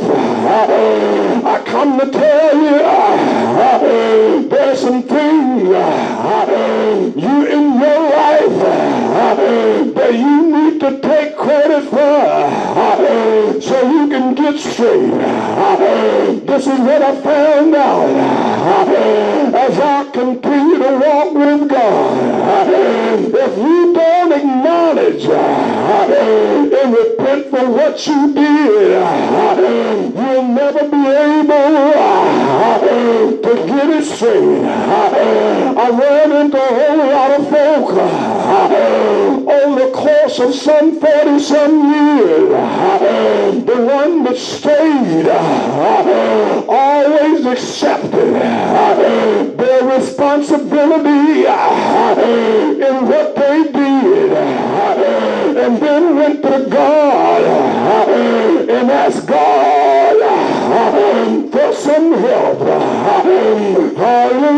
I 1.44 1.62
come 1.64 1.98
to 2.00 2.10
tell 2.10 2.56
you, 2.56 4.48
there's 4.48 4.80
some 4.80 5.02
things 5.02 5.62
you 5.62 7.46
in 7.46 7.80
your 7.80 8.00
life 8.10 8.58
that 9.94 10.12
you 10.12 10.46
need 10.50 10.80
to 10.80 11.00
take 11.00 11.36
credit 11.36 11.84
for 11.84 13.60
so 13.60 13.90
you 13.90 14.08
can 14.08 14.34
get 14.34 14.58
straight. 14.58 15.10
This 16.46 16.66
is 16.66 16.78
what 16.80 17.02
I 17.02 17.20
found 17.20 17.74
out 17.74 18.08
as 19.54 19.78
I 19.78 20.10
continue 20.10 20.78
to 20.78 20.98
walk 20.98 21.34
with 21.34 21.68
God. 21.68 22.68
If 22.68 23.58
you 23.58 23.94
don't 23.94 24.32
acknowledge 24.32 25.24
and 25.90 26.94
repent 26.94 27.50
for 27.50 27.70
what 27.70 28.06
you 28.06 28.34
did, 28.34 29.02
you'll 30.14 30.48
never 30.48 30.88
be 30.88 31.06
able 31.06 31.48
to 33.42 33.54
get 33.66 33.90
it 33.90 34.04
straight. 34.04 34.64
I 34.64 35.90
ran 35.90 36.32
into 36.32 36.58
a 36.58 36.60
whole 36.60 36.98
lot 36.98 37.40
of 37.40 37.48
folk 37.48 37.88
on 39.68 39.78
the 39.78 39.90
course 39.92 40.38
of 40.38 40.54
some 40.54 40.98
40 40.98 41.38
some 41.38 41.92
years. 41.92 42.48
The 43.66 43.76
one 43.84 44.24
that 44.24 44.36
stayed 44.36 45.28
always 46.68 47.44
accepted 47.46 48.34
their 49.58 49.84
responsibility 49.98 51.46
in 52.86 53.06
what 53.06 53.36
they 53.36 53.72
did 53.72 54.32
and 54.32 55.82
then 55.82 56.16
went 56.16 56.42
to 56.42 56.66
God 56.70 57.42
and 58.70 58.90
asked 58.90 59.26
God 59.26 60.16
for 61.52 61.72
some 61.74 62.12
help. 62.12 62.58
Hallelujah. 63.98 64.48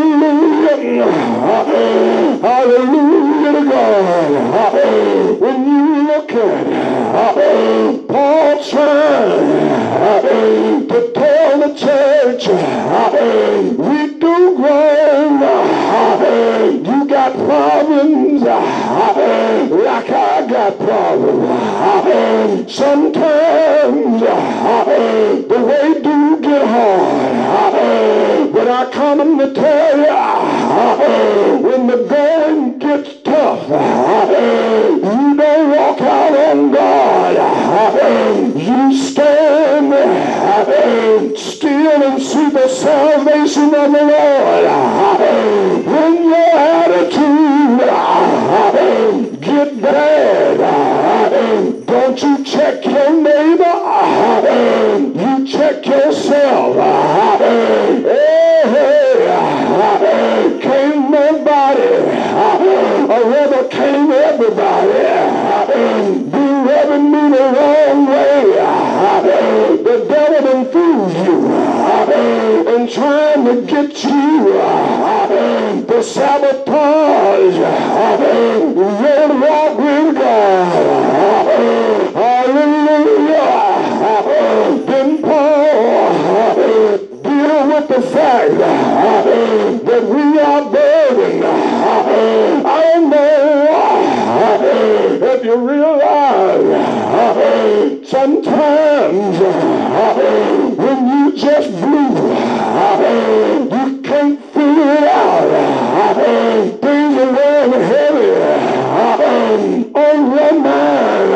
Hallelujah 2.41 3.20
When 5.39 5.65
you 5.65 6.07
look 6.07 6.31
at 6.33 8.00
Paul 8.11 8.61
trying 8.69 10.19
to 10.89 11.11
tell 11.13 11.59
the 11.59 11.73
church, 11.79 12.47
we 13.77 14.19
do 14.19 14.55
groan. 14.57 15.39
You 16.85 17.07
got 17.07 17.33
problems 17.33 18.41
like 18.41 20.09
I 20.09 20.45
got 20.45 20.77
problems. 20.77 21.47
Uh, 21.47 22.01
uh, 22.03 22.67
sometimes 22.67 24.19
the 24.19 25.59
way 25.63 25.93
do 26.01 26.41
get 26.41 26.67
hard. 26.67 28.51
But 28.51 28.67
I 28.67 28.91
come 28.91 29.37
to 29.37 29.53
tell 29.53 29.97
you, 29.97 31.63
when 31.65 31.87
the 31.87 32.03
going 32.09 32.77
gets 32.77 33.21
tough, 33.23 33.69
you 33.69 35.37
don't 35.37 35.80
You 38.91 38.97
stand 38.97 39.93
still 41.37 42.03
and 42.03 42.21
see 42.21 42.49
the 42.49 42.67
salvation 42.67 43.73
of 43.73 43.89
the 43.89 44.03
Lord. 44.03 44.65
When 45.85 46.23
your 46.25 46.51
attitude 46.59 47.79
get 49.39 49.81
bad, 49.81 50.57
don't 51.85 52.21
you 52.21 52.43
check 52.43 52.83
your 52.83 53.11
neighbor, 53.13 53.79
you 55.21 55.47
check 55.47 55.85
yourself. 55.85 56.75
Hey, 57.39 58.41
can't 60.61 61.09
nobody, 61.09 61.93
or 63.09 63.23
rather 63.31 63.63
can't 63.69 64.11
everybody, 64.11 65.01
be 66.29 66.43
rubbing 66.67 67.05
me 67.09 67.21
the 67.37 67.43
wrong 67.55 67.99
way. 68.07 68.20
The 69.23 70.05
devil 70.09 70.65
fooled 70.65 71.13
you 71.13 71.47
and 72.67 72.89
trying 72.89 73.45
to 73.45 73.61
get 73.61 74.03
you 74.03 74.53
to 75.87 76.03
sabotage 76.03 77.55
your 77.55 79.27
walk 79.39 79.77
with 79.77 80.15
God. 80.15 81.45
Hallelujah. 82.15 83.49
Then 84.87 85.21
Paul 85.21 86.97
deal 87.21 87.67
with 87.67 87.87
the 87.89 88.01
fact 88.01 88.57
that 89.85 90.03
we 90.03 90.39
are 90.39 90.60
if 95.41 95.47
you 95.47 95.57
realize 95.67 96.61
sometimes 98.07 99.39
when 100.77 101.07
you 101.07 101.35
just 101.35 101.71
blue, 101.71 102.13
you 103.71 104.01
can't 104.03 104.39
figure 104.53 104.93
it 104.93 105.03
out. 105.03 105.49
Things 106.79 107.17
are 107.17 107.31
weighing 107.33 107.73
heavy 107.89 108.29
on 109.95 110.13
your 110.31 110.53
mind. 110.61 111.31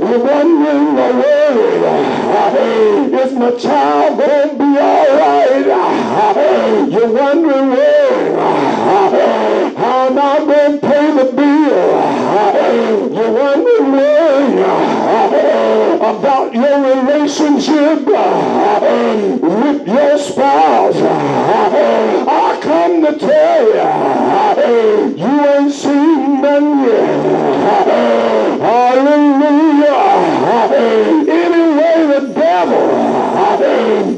You're 0.00 0.24
wondering 0.24 0.98
or 0.98 1.12
worried, 1.20 1.82
is 3.12 3.32
my 3.34 3.50
child 3.56 4.18
going 4.18 4.48
to 4.48 4.54
be 4.56 4.64
all 4.78 5.08
right? 5.18 5.66
You're 6.90 7.12
wondering, 7.12 7.68
well, 7.68 9.09
about 16.10 16.52
your 16.52 16.78
relationship 16.82 18.06
uh, 18.08 18.80
with 19.40 19.86
your 19.86 20.18
spouse. 20.18 20.96
Uh, 20.96 22.26
I 22.28 22.60
come 22.60 23.02
to 23.02 23.16
tell 23.16 23.66
you, 23.68 23.78
uh, 23.78 24.56
you 25.16 25.46
ain't 25.54 25.72
seen 25.72 26.42
none 26.42 26.84
yet. 26.84 27.20
Hallelujah. 28.60 30.00
The 32.10 32.20
devil 32.34 32.86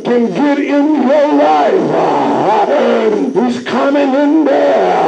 can 0.02 0.22
get 0.32 0.58
in 0.58 0.86
your 1.02 1.28
life. 1.34 1.90
He's 3.34 3.58
coming 3.64 4.14
in 4.14 4.44
there. 4.44 5.01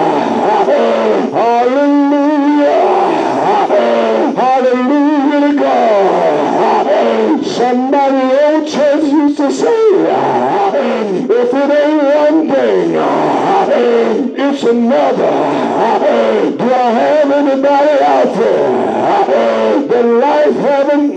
mother. 14.84 16.56
Do 16.56 16.64
I 16.64 16.90
have 16.90 17.30
anybody 17.30 18.02
out 18.04 18.34
there 18.36 19.88
that 19.88 20.04
life 20.04 20.56
haven't 20.56 21.10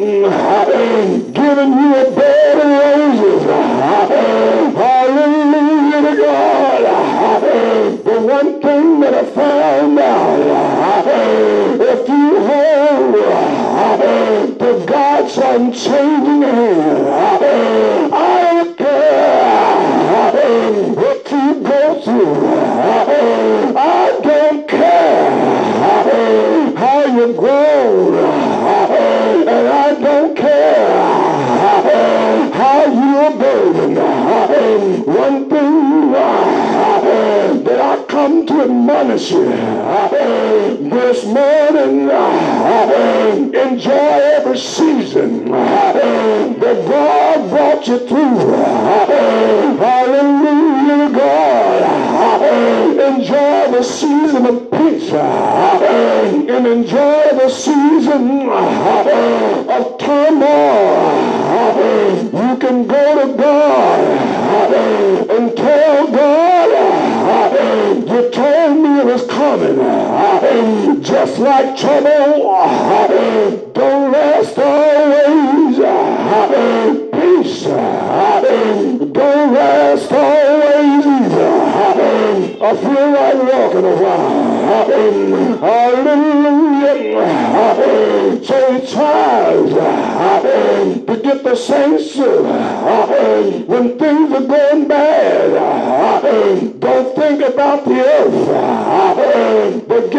given 1.33 1.71
you 1.77 1.95
a 1.95 2.16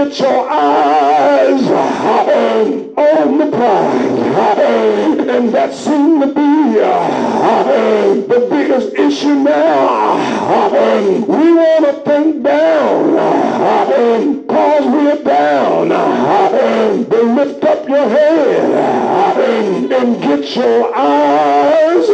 Set 0.09 0.21
your 0.21 0.49
eyes. 0.49 1.62
On 2.97 3.38
the 3.38 3.47
prize. 3.51 5.29
And 5.29 5.53
that 5.53 5.75
seemed 5.75 6.23
to 6.23 6.29
be 6.29 6.79
the 8.27 8.47
biggest 8.49 8.94
issue 8.94 9.35
now. 9.35 10.71
We 10.71 11.53
want 11.53 11.85
to 11.85 11.92
think 12.11 12.42
down. 12.42 13.16
Cause 14.49 14.87
we 14.87 15.11
are 15.11 15.23
down. 15.23 15.88
But 17.05 17.25
lift 17.25 17.64
up 17.64 17.87
your 17.87 18.09
head. 18.09 19.90
And 19.92 20.23
get 20.23 20.57
your 20.57 20.97
eyes. 20.97 22.09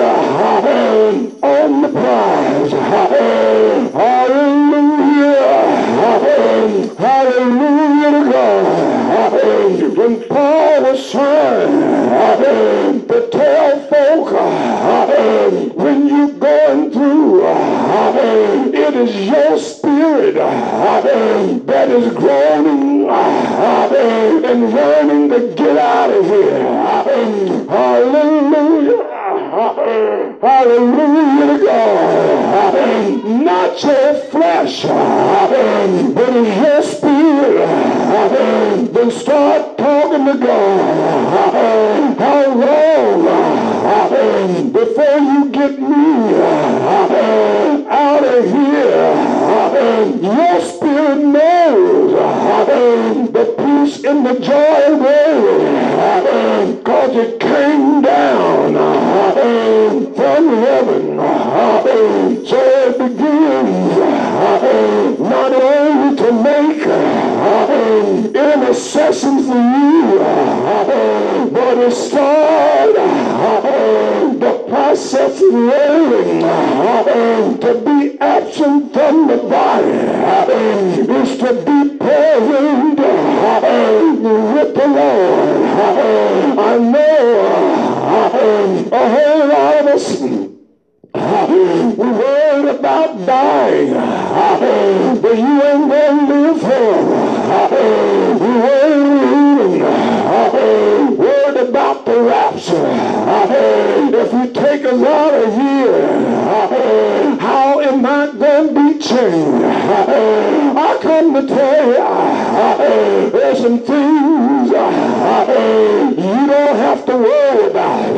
if 102.57 104.33
you 104.33 104.53
take 104.53 104.85
a 104.85 104.95
lot 104.95 105.35
of 105.35 105.49
years, 105.59 107.40
how 107.40 107.81
am 107.81 108.07
I 108.07 108.27
going 108.33 108.69
to 108.69 108.75
be 108.75 108.99
changed? 109.01 109.64
I 109.64 110.99
come 111.03 111.35
to 111.35 111.47
tell 111.47 111.87
you, 111.88 113.31
there's 113.31 113.59
some 113.59 113.79
things 113.81 114.71
you 114.71 116.47
don't 116.47 116.77
have 116.77 117.05
to 117.07 117.17
worry 117.17 117.71
about. 117.71 118.14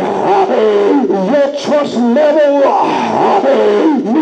Your 1.09 1.57
trust 1.61 1.97
level 1.97 2.63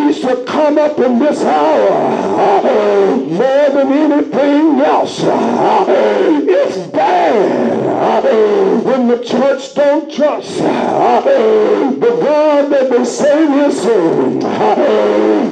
needs 0.05 0.21
to 0.21 0.45
come 0.45 0.79
up 0.79 0.99
in 0.99 1.19
this 1.19 1.43
hour 1.43 1.91
more 3.17 3.71
than 3.71 3.93
anything 3.93 4.81
else. 4.81 5.21
It's 5.21 6.77
bad 6.89 8.85
when 8.85 9.09
the 9.09 9.19
church 9.25 9.75
don't 9.75 10.13
trust 10.13 10.59
the 10.59 12.19
God 12.23 12.71
that 12.71 12.91
they 12.91 13.05
say 13.05 13.45
is. 13.67 13.85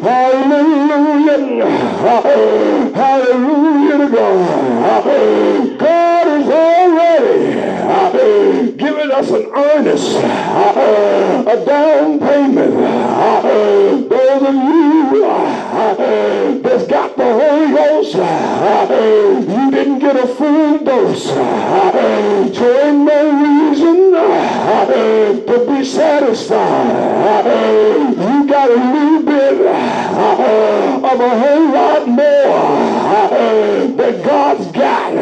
Hallelujah. 0.02 0.92
Hallelujah 2.94 3.98
to 3.98 4.08
God. 4.12 5.78
God 5.78 6.26
is 6.40 6.48
already 6.48 7.42
giving 8.72 9.10
us 9.10 9.30
an 9.30 9.46
earnest, 9.54 10.16
a 10.16 11.64
down 11.66 12.18
payment 12.18 14.11
than 14.42 14.56
you 14.66 15.22
that's 16.62 16.86
got 16.86 17.16
the 17.16 17.24
Holy 17.24 17.72
Ghost, 17.74 18.14
you 18.14 19.70
didn't 19.70 19.98
get 20.00 20.16
a 20.16 20.26
full 20.26 20.78
dose. 20.78 21.24
So 21.24 22.80
ain't 22.80 23.04
no 23.04 23.70
reason 23.70 24.12
to 25.46 25.56
be 25.68 25.84
satisfied. 25.84 27.44
You 28.08 28.46
got 28.46 28.70
a 28.70 28.74
little 28.74 29.22
bit 29.22 29.54
of 29.60 31.20
a 31.20 31.28
whole 31.40 31.68
lot 31.72 32.08
more 32.08 32.52
that 33.96 34.22
God's 34.24 34.66
got. 34.72 35.12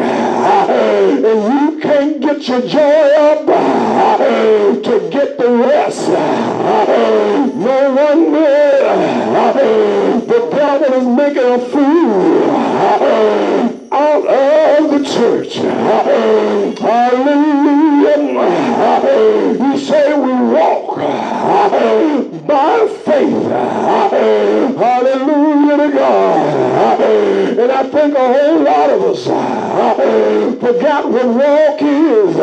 And 0.71 1.23
you 1.23 1.70
can't 1.81 2.21
get 2.21 2.47
your 2.47 2.61
joy 2.61 3.09
up 3.27 3.45
to 4.83 5.09
get 5.11 5.37
the 5.37 5.49
rest. 5.49 6.07
No 6.07 7.93
wonder 7.95 8.49
the 10.27 10.39
devil 10.51 10.93
is 10.93 11.07
making 11.17 11.43
a 11.43 11.59
fool 11.69 12.51
out 13.91 14.25
of 14.27 14.91
the 14.91 15.03
church. 15.03 15.55
Hallelujah. 16.75 17.21
You 19.59 19.77
say 19.79 20.13
we 20.13 20.33
walk 20.53 20.97
by 22.47 22.87
faith. 23.05 23.47
Hallelujah 24.77 25.77
to 25.77 25.89
God. 25.93 27.01
And 27.59 27.71
I 27.71 27.83
think 27.83 28.15
a 28.15 28.33
whole 28.33 28.59
lot 28.63 28.89
of 28.89 29.01
us 29.03 29.23
forgot 30.59 31.09
what 31.09 31.27
walk 31.27 31.81
is. 31.81 32.35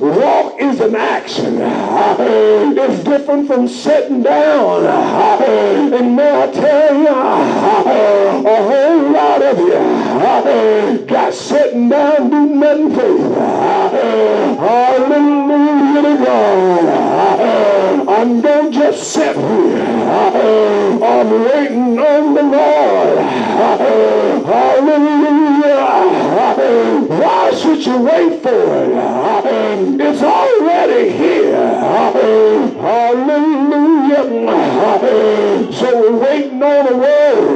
Walk 0.00 0.60
is 0.60 0.80
an 0.80 0.94
action. 0.94 1.58
It's 1.60 3.04
different 3.04 3.46
from 3.48 3.68
sitting 3.68 4.22
down. 4.22 4.84
And 4.86 6.16
may 6.16 6.42
I 6.42 6.46
tell 6.50 6.94
you, 6.94 7.08
a 8.46 8.62
whole 8.62 9.10
lot 9.12 9.42
of 9.42 9.58
you 9.58 11.06
got 11.06 11.34
sitting 11.34 11.88
down 11.88 12.30
do 12.30 12.46
nothing. 12.54 13.34
Hallelujah 14.58 16.02
to 16.02 16.24
God. 16.24 16.86
I'm 18.08 18.40
sit 18.96 19.36
here. 19.36 19.82
I'm 21.02 21.30
waiting 21.44 21.98
on 21.98 22.34
the 22.34 22.42
Lord. 22.42 23.18
Hallelujah. 24.46 25.16
Why 27.08 27.50
should 27.54 27.84
you 27.84 27.98
wait 27.98 28.42
for 28.42 28.50
it? 28.50 28.90
It's 30.00 30.22
already 30.22 31.10
here. 31.10 31.56
Hallelujah. 32.80 33.46
So 35.72 35.86
we're 36.00 36.18
waiting 36.18 36.62
on 36.62 36.86
the 36.86 36.96
word. 36.96 37.55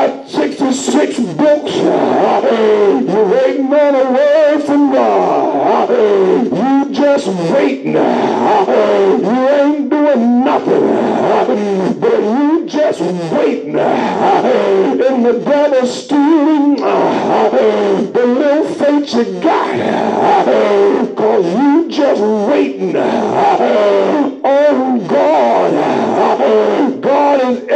Got 0.00 0.30
66 0.30 1.18
books. 1.36 1.76
You 1.76 1.90
ain't 1.90 3.06
waiting 3.06 3.66
on 3.66 3.94
a 3.94 4.12
word 4.12 4.62
from 4.62 4.92
God. 4.92 5.90
You 5.90 6.94
just 6.94 7.26
waiting. 7.26 7.92
You 7.92 9.48
ain't 9.60 9.90
doing 9.90 10.42
nothing. 10.42 12.00
But 12.00 12.18
you 12.18 12.66
just 12.66 13.00
waiting. 13.02 13.78
And 13.78 15.26
the 15.26 15.32
devil's 15.44 16.04
stealing 16.04 16.76
the 16.76 18.24
little 18.26 18.74
faith 18.76 19.14
you 19.14 19.40
got. 19.42 21.14
Cause 21.14 21.44
you 21.44 21.90
just 21.90 22.22
waiting 22.48 22.96
on 22.96 24.40
oh, 24.44 25.06
God. 25.10 26.39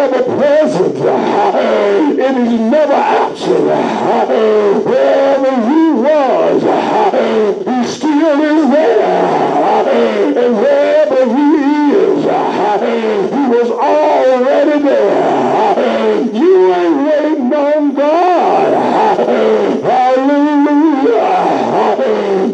Is 0.05 0.11
present. 0.11 0.97
It 2.19 2.37
is 2.37 2.61
never 2.61 2.93
absent. 2.93 3.64
Wherever 4.85 5.53
he 5.71 5.83
was, 6.05 6.62
he 7.64 7.85
still 7.90 8.40
is 8.43 8.71
there. 8.71 9.03
And 10.37 10.53
wherever 10.57 11.25
he 11.35 11.49
is, 11.95 12.25
he 13.33 13.43
was 13.49 13.71
already 13.71 14.79
there. 14.83 16.29
You 16.35 16.75
ain't 16.75 16.97
waiting 17.07 17.55
on 17.55 17.95
God. 17.95 18.71
Hallelujah. 19.85 21.33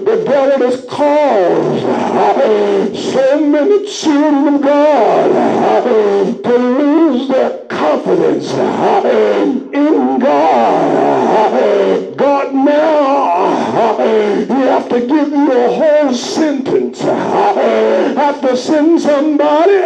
The 0.05 0.17
devil 0.25 0.63
is 0.69 0.79
caused 0.89 1.80
so 2.21 3.41
many 3.41 3.87
children 3.87 4.55
of 4.55 4.63
God 4.63 5.85
to 6.43 6.59
lose 6.59 7.29
their 7.29 7.65
confidence 7.67 8.53
in 8.53 10.19
God. 10.19 12.17
God 12.17 12.55
now, 12.55 13.97
He 13.97 14.45
have 14.45 14.89
to 14.91 15.01
give 15.01 15.29
you 15.31 15.53
a 15.53 15.73
whole 15.73 16.15
sentence. 16.15 17.01
Have 17.01 18.41
to 18.43 18.57
send 18.57 19.01
somebody 19.01 19.79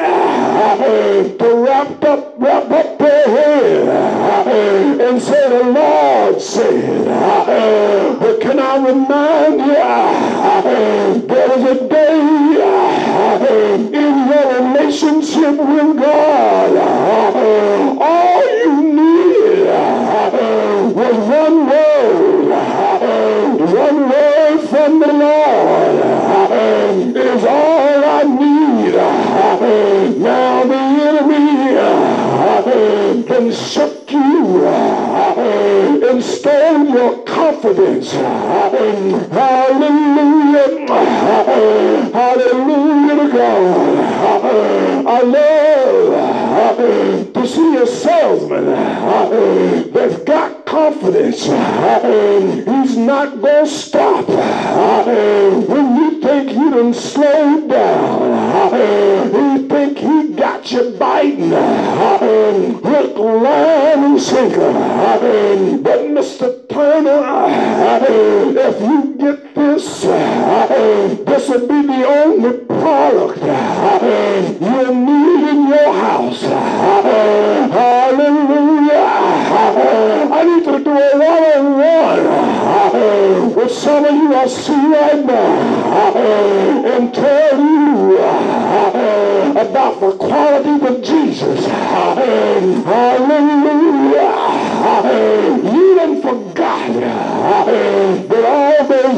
to 1.38 1.64
wrap 1.64 2.04
up, 2.04 2.34
wrap 2.38 2.63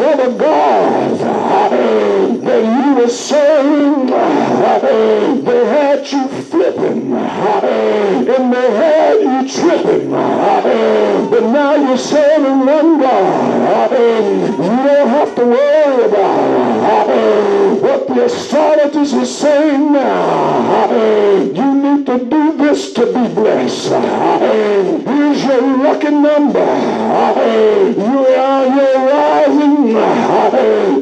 those 0.06 0.20
other 0.20 0.38
gods 0.38 1.20
that 2.44 2.62
you 2.64 2.94
were 2.94 3.08
serving, 3.08 4.06
they 5.44 5.64
had 5.66 6.12
you 6.12 6.28
flipping 6.42 7.12
and 7.12 8.52
they 8.52 8.70
had 8.70 9.20
you 9.20 9.48
tripping. 9.48 10.10
But 10.10 11.42
now 11.42 11.74
you're 11.74 11.98
serving 11.98 12.66
one 12.66 13.00
God. 13.00 13.90
You 13.90 14.56
don't 14.56 15.08
have 15.08 15.34
to 15.36 15.44
worry 15.44 16.04
about 16.04 17.08
what 17.82 18.06
the 18.08 18.24
astrologers 18.24 19.12
are 19.14 19.26
saying 19.26 19.92
now. 19.92 20.90
You 20.90 21.74
need 21.74 22.06
to 22.06 22.18
do 22.18 22.56
this 22.56 22.92
to 22.94 23.06
be 23.06 23.28
blessed. 23.34 23.92
Your 25.56 25.78
lucky 25.78 26.10
number. 26.10 26.58
You 26.60 28.26
are 28.36 28.66
your 28.76 28.96
rising 29.08 29.96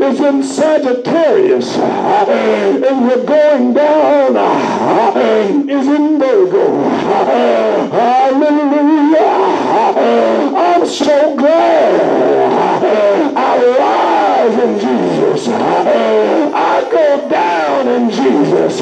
is 0.00 0.20
in 0.20 0.42
Sagittarius. 0.44 1.76
And 1.76 3.10
you're 3.10 3.24
going 3.24 3.74
down 3.74 4.36
is 5.68 5.88
in 5.88 6.20
Virgo. 6.20 6.84
Hallelujah. 7.90 9.18
I'm 10.56 10.86
so 10.86 11.34
glad 11.34 12.84
I 13.36 13.58
rise 13.80 14.56
in 14.62 14.78
Jesus. 14.78 15.48
I 15.48 16.88
go 16.92 17.28
down 17.28 17.88
in 17.88 18.08
Jesus. 18.08 18.80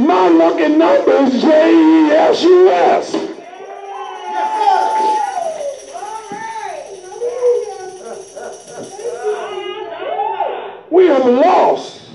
My 0.00 0.28
lucky 0.28 0.68
number 0.68 1.12
is 1.26 1.42
J-E-S-U-S. 1.42 3.13
Have 11.14 11.26
lost 11.26 12.10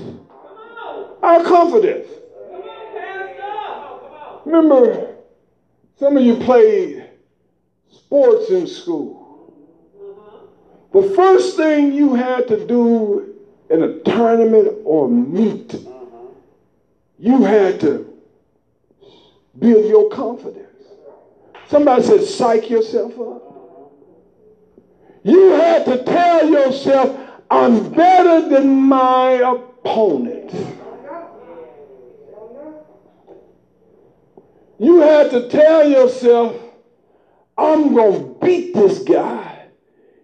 our 1.23 1.41
confidence. 1.45 2.05
Remember, 4.43 5.15
some 5.97 6.17
of 6.17 6.23
you 6.23 6.35
played 6.35 7.09
sports 7.89 8.49
in 8.49 8.67
school. 8.67 9.53
The 10.91 11.03
first 11.15 11.55
thing 11.55 11.93
you 11.93 12.13
had 12.13 12.49
to 12.49 12.67
do 12.67 13.35
in 13.69 13.83
a 13.83 13.99
tournament 13.99 14.67
or 14.83 15.07
meet, 15.07 15.75
you 17.19 17.43
had 17.43 17.79
to 17.79 18.13
build 19.57 19.85
your 19.85 20.09
confidence. 20.09 20.65
Somebody 21.69 22.03
said, 22.03 22.23
psych 22.25 22.69
yourself 22.69 23.13
up. 23.17 23.93
You 25.23 25.51
had 25.51 25.85
to 25.85 26.03
tell 26.03 26.49
yourself, 26.49 27.28
I'm 27.51 27.91
better 27.91 28.47
than 28.47 28.75
my 28.75 29.31
opponent. 29.31 30.53
You 34.77 35.01
had 35.01 35.31
to 35.31 35.49
tell 35.49 35.89
yourself, 35.89 36.55
I'm 37.57 37.93
going 37.93 38.39
to 38.39 38.45
beat 38.45 38.73
this 38.73 38.99
guy. 38.99 39.67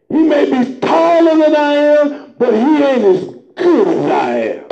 He 0.09 0.21
may 0.21 0.45
be 0.45 0.79
taller 0.79 1.37
than 1.37 1.55
I 1.55 1.73
am, 1.73 2.35
but 2.37 2.53
he 2.53 2.83
ain't 2.83 3.03
as 3.03 3.25
good 3.55 3.87
as 3.87 4.05
I 4.05 4.29
am. 4.39 4.65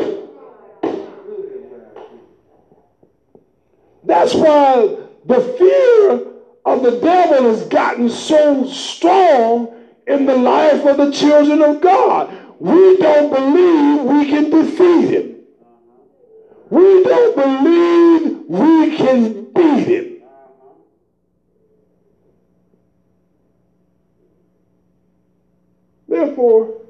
That's 4.05 4.33
why 4.35 4.97
the 5.25 5.41
fear 5.41 6.27
of 6.65 6.83
the 6.83 6.99
devil 7.01 7.43
has 7.49 7.67
gotten 7.67 8.09
so 8.09 8.65
strong 8.67 9.73
in 10.07 10.25
the 10.25 10.35
life 10.35 10.85
of 10.85 10.97
the 10.97 11.11
children 11.11 11.61
of 11.61 11.81
God. 11.81 12.42
We 12.63 12.95
don't 12.95 13.29
believe 13.29 14.03
we 14.03 14.25
can 14.29 14.49
defeat 14.49 15.09
him. 15.09 15.35
We 16.69 17.03
don't 17.03 17.35
believe 17.35 18.37
we 18.47 18.95
can 18.95 19.51
beat 19.51 19.85
him. 19.85 20.21
Therefore, 26.07 26.85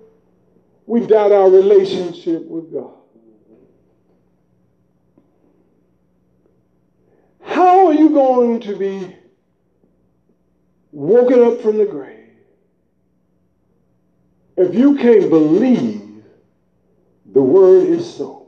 we 0.85 1.07
doubt 1.07 1.31
our 1.31 1.49
relationship 1.49 2.45
with 2.45 2.71
God. 2.71 2.93
How 7.41 7.87
are 7.87 7.93
you 7.95 8.09
going 8.09 8.59
to 8.59 8.75
be 8.75 9.15
woken 10.91 11.41
up 11.41 11.61
from 11.61 11.79
the 11.79 11.87
grave 11.87 12.22
if 14.55 14.75
you 14.75 14.95
can't 14.97 15.29
believe 15.29 16.23
the 17.33 17.41
word 17.41 17.87
is 17.87 18.15
so? 18.15 18.47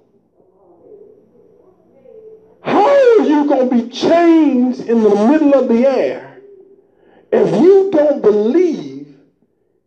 How 2.61 2.85
are 2.85 3.21
you 3.21 3.47
going 3.47 3.69
to 3.69 3.75
be 3.75 3.89
changed 3.89 4.81
in 4.81 5.01
the 5.01 5.09
middle 5.09 5.53
of 5.53 5.67
the 5.67 5.85
air 5.85 6.41
if 7.31 7.61
you 7.61 7.89
don't 7.91 8.21
believe 8.21 9.15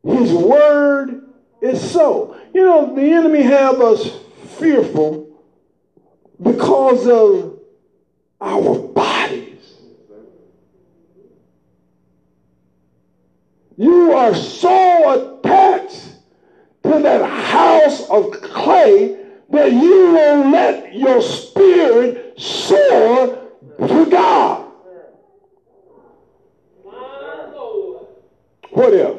his 0.04 0.32
word 0.32 1.28
is 1.60 1.90
so? 1.90 2.36
You 2.54 2.64
know, 2.64 2.94
the 2.94 3.02
enemy 3.02 3.42
have 3.42 3.80
us 3.80 4.10
fearful 4.58 5.28
because 6.40 7.06
of 7.06 7.60
our 8.40 8.78
bodies. 8.78 9.76
You 13.76 14.12
are 14.12 14.34
so 14.34 15.38
attached 15.40 16.07
to 16.92 16.98
that 17.00 17.28
house 17.28 18.08
of 18.08 18.30
clay 18.40 19.16
that 19.50 19.72
you 19.72 20.12
will 20.12 20.50
let 20.50 20.94
your 20.94 21.20
spirit 21.22 22.40
soar 22.40 23.48
to 23.86 24.06
God. 24.10 24.64
What 28.70 28.94
if 28.94 29.16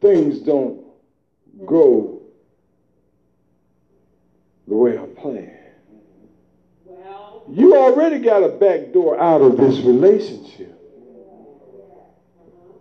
things 0.00 0.40
don't 0.40 0.84
go 1.64 2.22
the 4.66 4.74
way 4.74 4.98
I 4.98 5.06
planned? 5.20 5.58
You 7.50 7.76
already 7.76 8.18
got 8.18 8.42
a 8.42 8.48
back 8.48 8.92
door 8.92 9.20
out 9.20 9.42
of 9.42 9.56
this 9.56 9.78
relationship. 9.80 10.78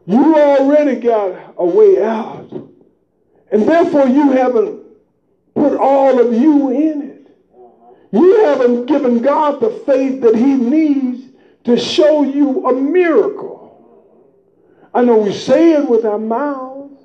You 0.06 0.36
already 0.36 1.00
got 1.00 1.56
a 1.58 1.66
way 1.66 2.04
out. 2.04 2.61
And 3.52 3.68
therefore, 3.68 4.08
you 4.08 4.32
haven't 4.32 4.82
put 5.54 5.78
all 5.78 6.20
of 6.20 6.34
you 6.34 6.70
in 6.70 7.02
it. 7.02 7.12
You 8.12 8.45
haven't 8.45 8.86
given 8.86 9.22
God 9.22 9.60
the 9.60 9.70
faith 9.86 10.22
that 10.22 10.36
He 10.36 10.56
needs 10.56 11.24
to 11.66 11.78
show 11.78 12.24
you 12.24 12.68
a 12.68 12.74
miracle. 12.74 13.60
I 14.93 15.04
know 15.04 15.18
we 15.18 15.34
say 15.34 15.74
it 15.74 15.88
with 15.88 16.06
our 16.06 16.18
mouths, 16.18 16.99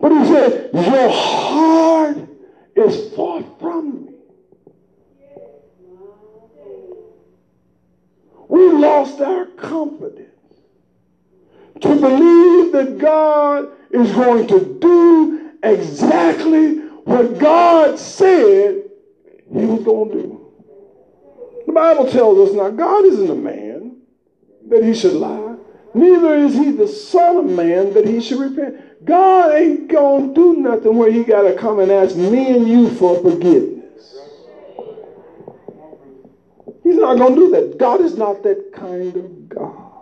but 0.00 0.10
He 0.12 0.24
said, 0.26 0.70
Your 0.74 1.10
heart 1.10 2.18
is 2.74 3.14
far 3.14 3.42
from 3.60 4.06
me. 4.06 4.12
We 8.48 8.70
lost 8.70 9.20
our 9.20 9.46
confidence 9.46 10.28
to 11.80 11.88
believe 11.88 12.72
that 12.72 12.98
God 12.98 13.68
is 13.90 14.12
going 14.12 14.46
to 14.48 14.78
do 14.78 15.41
exactly 15.62 16.78
what 17.04 17.38
God 17.38 17.98
said 17.98 18.82
he 19.52 19.64
was 19.64 19.82
going 19.82 20.10
to 20.10 20.22
do. 20.22 20.52
The 21.66 21.72
Bible 21.72 22.10
tells 22.10 22.48
us 22.48 22.54
now 22.54 22.70
God 22.70 23.04
isn't 23.04 23.30
a 23.30 23.34
man 23.34 23.96
that 24.68 24.82
he 24.82 24.94
should 24.94 25.14
lie, 25.14 25.56
neither 25.94 26.36
is 26.36 26.54
he 26.54 26.72
the 26.72 26.88
son 26.88 27.36
of 27.36 27.44
man 27.46 27.92
that 27.94 28.06
he 28.06 28.20
should 28.20 28.40
repent. 28.40 29.04
God 29.04 29.54
ain't 29.54 29.88
going 29.88 30.28
to 30.28 30.34
do 30.34 30.60
nothing 30.60 30.96
where 30.96 31.10
he 31.10 31.24
got 31.24 31.42
to 31.42 31.56
come 31.56 31.80
and 31.80 31.90
ask 31.90 32.16
me 32.16 32.56
and 32.56 32.68
you 32.68 32.90
for 32.90 33.20
forgiveness. 33.20 33.82
He's 36.82 36.96
not 36.96 37.16
going 37.16 37.34
to 37.34 37.40
do 37.40 37.50
that. 37.52 37.78
God 37.78 38.00
is 38.00 38.16
not 38.16 38.42
that 38.42 38.72
kind 38.72 39.16
of 39.16 39.48
God. 39.48 39.92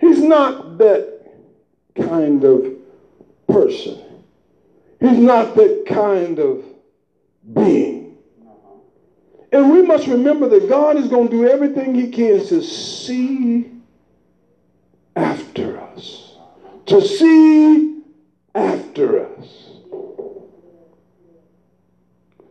He's 0.00 0.20
not 0.20 0.78
that 0.78 1.22
kind 1.96 2.44
of 2.44 2.75
person. 3.56 4.02
He's 5.00 5.18
not 5.18 5.54
that 5.56 5.84
kind 5.86 6.38
of 6.38 6.64
being. 7.54 8.18
And 9.52 9.70
we 9.70 9.82
must 9.82 10.06
remember 10.06 10.48
that 10.48 10.68
God 10.68 10.96
is 10.96 11.08
going 11.08 11.28
to 11.28 11.36
do 11.36 11.48
everything 11.48 11.94
He 11.94 12.10
can 12.10 12.44
to 12.46 12.62
see 12.62 13.70
after 15.14 15.80
us. 15.80 16.34
To 16.86 17.00
see 17.00 18.02
after 18.54 19.26
us. 19.26 19.46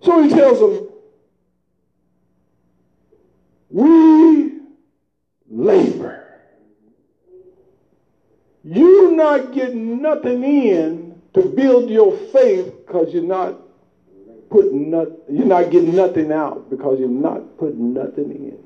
So 0.01 0.23
He 0.23 0.29
tells 0.29 0.59
them, 0.59 0.89
we 3.69 4.59
labor. 5.49 6.24
You 8.65 9.11
not 9.11 9.53
getting 9.53 10.01
nothing 10.01 10.43
in 10.43 11.21
to 11.35 11.43
build 11.43 11.87
your 11.87 12.17
faith 12.17 12.73
because 12.85 13.13
you're 13.13 13.21
not 13.21 13.59
putting 14.49 14.89
not, 14.89 15.07
you're 15.29 15.45
not 15.45 15.69
getting 15.69 15.95
nothing 15.95 16.31
out 16.31 16.67
because 16.71 16.99
you're 16.99 17.07
not 17.07 17.59
putting 17.59 17.93
nothing 17.93 18.31
in. 18.31 18.57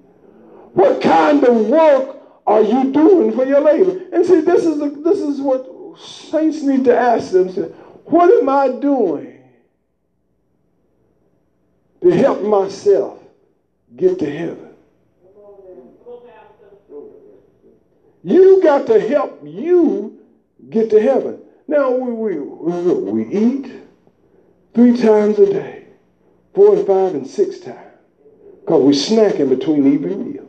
What 0.74 1.02
kind 1.02 1.44
of 1.44 1.68
work 1.68 2.16
are 2.48 2.62
you 2.62 2.94
doing 2.94 3.34
for 3.34 3.44
your 3.44 3.60
labor? 3.60 4.00
And 4.14 4.26
see, 4.26 4.40
this 4.40 4.66
is 4.66 4.80
the, 4.80 4.90
this 5.04 5.20
is 5.20 5.42
what 5.42 5.68
saints 6.00 6.64
need 6.64 6.86
to 6.86 6.98
ask 6.98 7.32
themselves. 7.32 7.76
What 8.06 8.32
am 8.32 8.48
I 8.48 8.70
doing 8.70 9.44
to 12.02 12.12
help 12.12 12.42
myself 12.44 13.20
get 13.98 14.18
to 14.20 14.32
heaven? 14.32 14.69
You 18.24 18.62
got 18.62 18.88
to 18.88 19.00
help 19.00 19.42
you 19.44 20.20
get 20.70 20.90
to 20.90 21.02
heaven. 21.02 21.40
Now, 21.68 21.92
we, 21.92 22.12
we, 22.12 22.40
we 22.40 23.26
eat 23.34 23.72
three 24.74 24.98
times 24.98 25.40
a 25.40 25.52
day, 25.52 25.86
four 26.54 26.76
and 26.76 26.88
five 26.88 27.16
and 27.16 27.28
six 27.28 27.60
times. 27.60 27.78
Because 28.62 28.84
we 28.84 28.94
snacking 28.94 29.50
between 29.50 29.96
every 29.96 30.16
meal. 30.16 30.46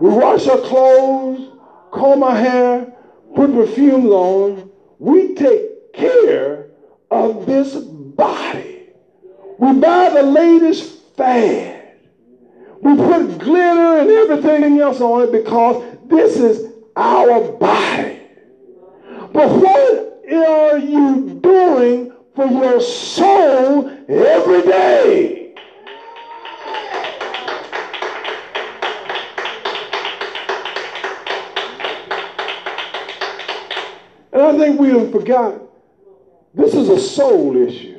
We 0.00 0.10
wash 0.10 0.46
our 0.46 0.58
clothes, 0.58 1.52
comb 1.92 2.22
our 2.22 2.36
hair, 2.36 2.92
put 3.34 3.52
perfume 3.52 4.06
on. 4.06 4.70
We 4.98 5.34
take 5.34 5.92
care 5.92 6.70
of 7.10 7.46
this 7.46 7.74
body. 7.74 8.90
We 9.58 9.72
buy 9.74 10.10
the 10.10 10.22
latest 10.22 11.16
fad. 11.16 11.77
We 12.80 12.96
put 12.96 13.38
glitter 13.38 13.98
and 13.98 14.10
everything 14.10 14.78
else 14.80 15.00
on 15.00 15.22
it 15.22 15.32
because 15.32 15.84
this 16.06 16.36
is 16.36 16.72
our 16.96 17.52
body. 17.52 18.20
But 19.32 19.50
what 19.50 20.22
are 20.32 20.78
you 20.78 21.40
doing 21.42 22.12
for 22.34 22.46
your 22.46 22.80
soul 22.80 23.88
every 24.08 24.62
day? 24.62 25.54
And 34.32 34.42
I 34.42 34.56
think 34.56 34.78
we 34.78 34.90
have 34.90 35.10
forgotten 35.10 35.62
this 36.54 36.74
is 36.74 36.88
a 36.88 37.00
soul 37.00 37.56
issue. 37.56 37.97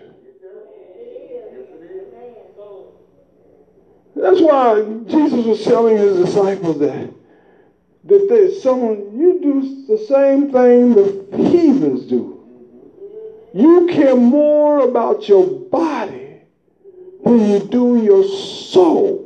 That's 4.19 4.41
why 4.41 4.83
Jesus 5.07 5.45
was 5.45 5.63
telling 5.63 5.95
his 5.95 6.25
disciples 6.25 6.79
that 6.79 7.09
that 8.05 8.27
there's 8.27 8.61
someone 8.61 9.17
you 9.17 9.39
do 9.41 9.85
the 9.87 10.03
same 10.05 10.51
thing 10.51 10.93
the 10.93 11.49
heathens 11.49 12.03
do. 12.05 12.35
You 13.53 13.87
care 13.87 14.15
more 14.15 14.81
about 14.81 15.29
your 15.29 15.47
body 15.47 16.41
than 17.23 17.49
you 17.49 17.59
do 17.59 18.03
your 18.03 18.23
soul. 18.25 19.25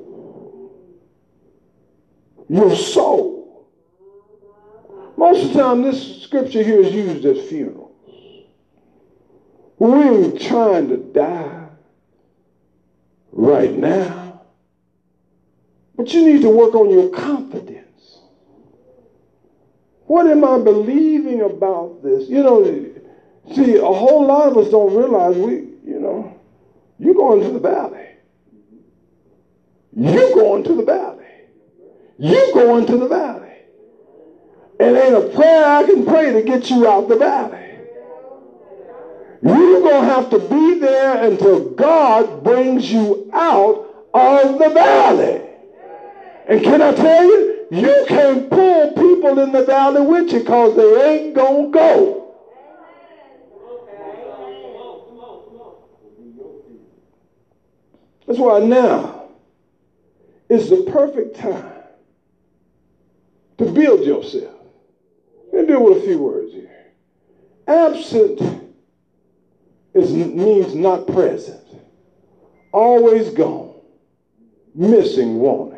Your 2.49 2.75
soul. 2.75 3.69
Most 5.17 5.43
of 5.43 5.53
the 5.53 5.59
time, 5.59 5.81
this 5.81 6.21
scripture 6.21 6.63
here 6.63 6.81
is 6.81 6.93
used 6.93 7.25
at 7.25 7.37
funerals. 7.47 7.91
We 9.79 9.89
ain't 9.89 10.41
trying 10.41 10.89
to 10.89 10.97
die 10.97 11.69
right 13.31 13.71
now. 13.71 14.22
But 15.95 16.13
you 16.13 16.25
need 16.25 16.41
to 16.41 16.49
work 16.49 16.75
on 16.75 16.89
your 16.89 17.09
confidence. 17.09 18.19
What 20.05 20.27
am 20.27 20.43
I 20.43 20.59
believing 20.59 21.41
about 21.41 22.03
this? 22.03 22.29
You 22.29 22.43
know, 22.43 22.63
see, 23.53 23.77
a 23.77 23.85
whole 23.85 24.25
lot 24.25 24.47
of 24.49 24.57
us 24.57 24.69
don't 24.69 24.95
realize 24.95 25.35
we, 25.35 25.53
you 25.83 25.99
know, 25.99 26.39
you're 26.99 27.15
going 27.15 27.41
to 27.41 27.51
the 27.51 27.59
valley. 27.59 28.07
You're 29.95 30.33
going 30.33 30.63
to 30.63 30.75
the 30.75 30.83
valley. 30.83 31.25
You're 32.17 32.53
going 32.53 32.85
to 32.87 32.97
the 32.97 33.07
valley. 33.07 33.51
And 34.79 34.97
ain't 34.97 35.15
a 35.15 35.29
prayer 35.35 35.65
I 35.65 35.83
can 35.83 36.05
pray 36.05 36.33
to 36.33 36.41
get 36.41 36.69
you 36.69 36.87
out 36.87 37.07
the 37.07 37.17
valley. 37.17 37.59
You're 39.41 39.81
going 39.81 40.01
to 40.01 40.13
have 40.13 40.29
to 40.31 40.39
be 40.39 40.79
there 40.79 41.23
until 41.23 41.71
God 41.71 42.43
brings 42.43 42.91
you 42.91 43.29
out 43.33 44.09
of 44.13 44.57
the 44.57 44.69
valley. 44.69 45.42
And 46.47 46.61
can 46.61 46.81
I 46.81 46.93
tell 46.93 47.23
you, 47.23 47.67
you 47.71 48.05
can't 48.07 48.49
pull 48.49 48.93
people 48.93 49.39
in 49.39 49.51
the 49.51 49.63
valley 49.63 50.01
with 50.01 50.31
you 50.33 50.39
because 50.39 50.75
they 50.75 51.25
ain't 51.25 51.35
going 51.35 51.71
to 51.71 51.79
go. 51.79 52.19
That's 58.25 58.39
why 58.39 58.59
now 58.59 59.29
is 60.49 60.69
the 60.69 60.89
perfect 60.91 61.37
time 61.37 61.71
to 63.57 63.71
build 63.71 64.05
yourself. 64.05 64.55
Let 65.51 65.63
me 65.63 65.67
deal 65.67 65.83
with 65.83 65.99
a 65.99 66.01
few 66.01 66.19
words 66.19 66.51
here. 66.53 66.69
Absent 67.67 68.41
is, 69.93 70.13
means 70.13 70.73
not 70.73 71.07
present, 71.07 71.61
always 72.71 73.29
gone, 73.31 73.75
missing, 74.73 75.37
wanting. 75.37 75.72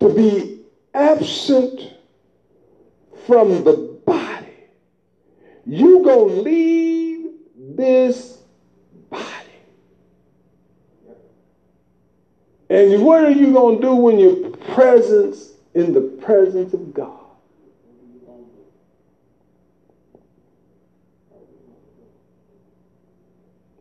To 0.00 0.08
be 0.08 0.62
absent 0.94 1.92
from 3.26 3.64
the 3.64 4.00
body, 4.06 4.54
you 5.66 6.04
gonna 6.04 6.32
leave 6.32 7.30
this 7.56 8.42
body. 9.10 9.24
And 12.70 13.02
what 13.02 13.24
are 13.24 13.30
you 13.30 13.52
gonna 13.52 13.80
do 13.80 13.94
when 13.96 14.18
you're 14.18 14.50
presence 14.78 15.54
in 15.74 15.92
the 15.92 16.00
presence 16.00 16.72
of 16.72 16.94
God? 16.94 17.18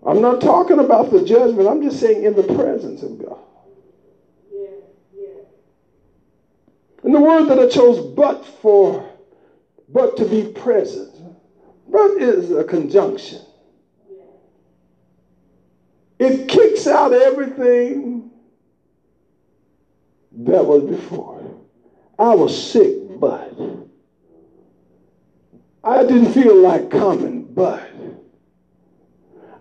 I'm 0.06 0.22
not 0.22 0.40
talking 0.40 0.80
about 0.80 1.12
the 1.12 1.24
judgment. 1.24 1.68
I'm 1.68 1.84
just 1.84 2.00
saying 2.00 2.24
in 2.24 2.36
the 2.36 2.44
presence 2.56 3.04
of 3.04 3.24
God. 3.24 3.40
And 7.08 7.16
the 7.16 7.22
word 7.22 7.46
that 7.46 7.58
I 7.58 7.70
chose, 7.70 8.06
but 8.06 8.46
for, 8.46 9.10
but 9.88 10.18
to 10.18 10.26
be 10.26 10.52
present. 10.52 11.16
But 11.88 12.22
is 12.22 12.52
a 12.52 12.66
conjunction. 12.66 13.40
It 16.20 16.50
kicks 16.50 16.86
out 16.86 17.14
everything 17.14 18.30
that 20.34 20.66
was 20.66 20.84
before. 20.84 21.62
I 22.20 22.36
was 22.36 22.72
sick, 22.72 22.94
but 23.22 23.58
I 25.86 26.04
didn't 26.04 26.34
feel 26.34 26.58
like 26.58 26.92
coming, 26.92 27.54
but 27.54 27.90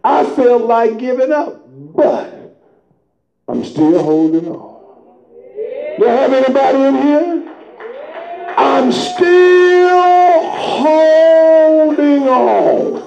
I 0.02 0.24
felt 0.24 0.62
like 0.62 0.98
giving 0.98 1.30
up, 1.30 1.64
but 1.94 2.58
I'm 3.46 3.64
still 3.64 4.02
holding 4.02 4.48
on. 4.48 4.76
Do 5.98 6.06
I 6.06 6.12
have 6.12 6.32
anybody 6.32 6.78
in 6.78 6.94
here? 6.96 7.35
I'm 8.76 8.92
still 8.92 10.50
holding 10.50 12.28
on. 12.28 13.02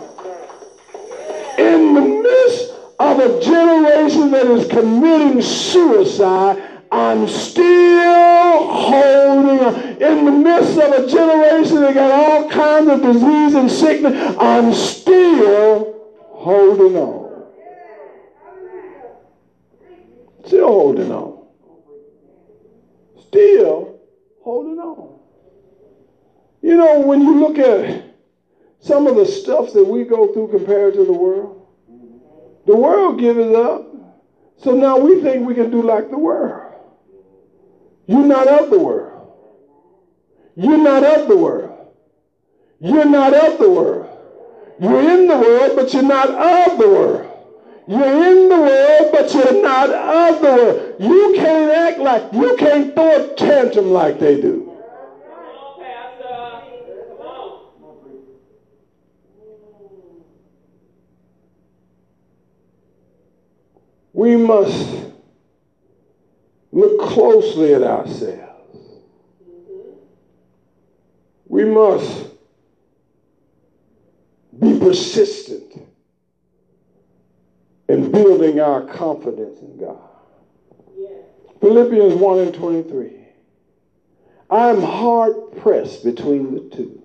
In 1.60 1.94
the 1.94 2.02
midst 2.02 2.74
of 2.98 3.20
a 3.20 3.40
generation 3.40 4.32
that 4.32 4.48
is 4.48 4.68
committing 4.68 5.44
suicide, 5.44 6.60
I'm 6.92 7.28
still 7.28 8.68
holding 8.68 9.60
on. 9.60 9.76
In 10.02 10.26
the 10.26 10.32
midst 10.32 10.76
of 10.80 10.92
a 10.92 11.08
generation 11.08 11.82
that 11.82 11.94
got 11.94 12.12
all 12.14 12.50
kinds 12.50 12.90
of 12.90 13.04
disease 13.04 13.54
and 13.54 13.70
sickness, 13.70 14.36
I'm 14.40 14.74
still 14.74 16.04
holding 16.32 16.96
on. 16.98 17.44
Still 20.48 20.68
holding 20.68 21.12
on. 21.12 21.46
Still 23.28 24.00
holding 24.42 24.80
on. 24.80 25.19
You 26.62 26.76
know, 26.76 27.00
when 27.00 27.22
you 27.22 27.40
look 27.40 27.58
at 27.58 28.04
some 28.80 29.08
of 29.08 29.16
the 29.16 29.26
stuff 29.26 29.74
that 29.74 29.84
we 29.84 30.04
go 30.04 30.34
through 30.34 30.50
compared 30.50 30.94
to 30.96 31.06
the 31.06 31.14
world, 31.14 31.68
the 32.66 32.76
world 32.76 33.20
gives 33.20 33.40
it 33.40 33.56
up. 33.56 33.88
So 34.58 34.76
now 34.76 34.98
we 34.98 35.22
think 35.22 35.48
we 35.48 35.56
can 35.56 35.72
do 35.72 35.82
like 35.82 36.10
the 36.10 36.18
world. 36.18 36.74
You're 38.08 38.26
not 38.26 38.48
of 38.48 38.70
the 38.70 38.80
world. 38.80 39.32
You're 40.56 40.78
not 40.78 41.04
of 41.04 41.28
the 41.28 41.38
world. 41.38 41.78
You're 42.82 43.06
not 43.06 43.34
of 43.34 43.60
the 43.60 43.70
world. 43.70 44.10
You're 44.82 45.02
in 45.02 45.28
the 45.28 45.38
world, 45.38 45.72
but 45.76 45.94
you're 45.94 46.04
not 46.04 46.30
of 46.30 46.78
the 46.78 46.88
world. 46.88 47.26
You're 47.88 48.32
in 48.32 48.50
the 48.50 48.60
world, 48.60 49.12
but 49.12 49.34
you're 49.34 49.62
not 49.62 49.90
of 49.90 50.42
the 50.42 50.48
world. 50.48 50.96
You 51.00 51.34
can't 51.36 51.72
act 51.72 52.00
like, 52.00 52.34
you 52.34 52.56
can't 52.58 52.94
throw 52.94 53.32
a 53.32 53.36
tantrum 53.36 53.92
like 53.92 54.20
they 54.20 54.40
do. 54.40 54.69
We 64.20 64.36
must 64.36 65.06
look 66.74 67.00
closely 67.00 67.74
at 67.74 67.84
ourselves. 67.84 69.00
We 71.48 71.64
must 71.64 72.28
be 74.60 74.78
persistent 74.78 75.72
in 77.88 78.12
building 78.12 78.60
our 78.60 78.86
confidence 78.88 79.62
in 79.62 79.78
God. 79.78 80.10
Philippians 81.62 82.16
1 82.16 82.40
and 82.40 82.54
23. 82.54 83.26
I'm 84.50 84.82
hard 84.82 85.34
pressed 85.62 86.04
between 86.04 86.56
the 86.56 86.76
two. 86.76 87.02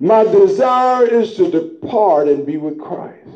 My 0.00 0.24
desire 0.24 1.04
is 1.06 1.34
to 1.34 1.50
depart 1.50 2.28
and 2.28 2.46
be 2.46 2.56
with 2.56 2.80
Christ. 2.80 3.28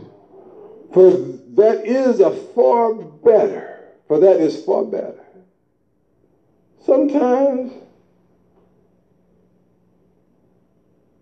For 0.94 1.10
that 1.58 1.84
is 1.84 2.20
a 2.20 2.30
far 2.30 2.94
better, 2.94 3.80
for 4.06 4.20
that 4.20 4.40
is 4.40 4.64
far 4.64 4.84
better. 4.84 5.24
Sometimes 6.86 7.72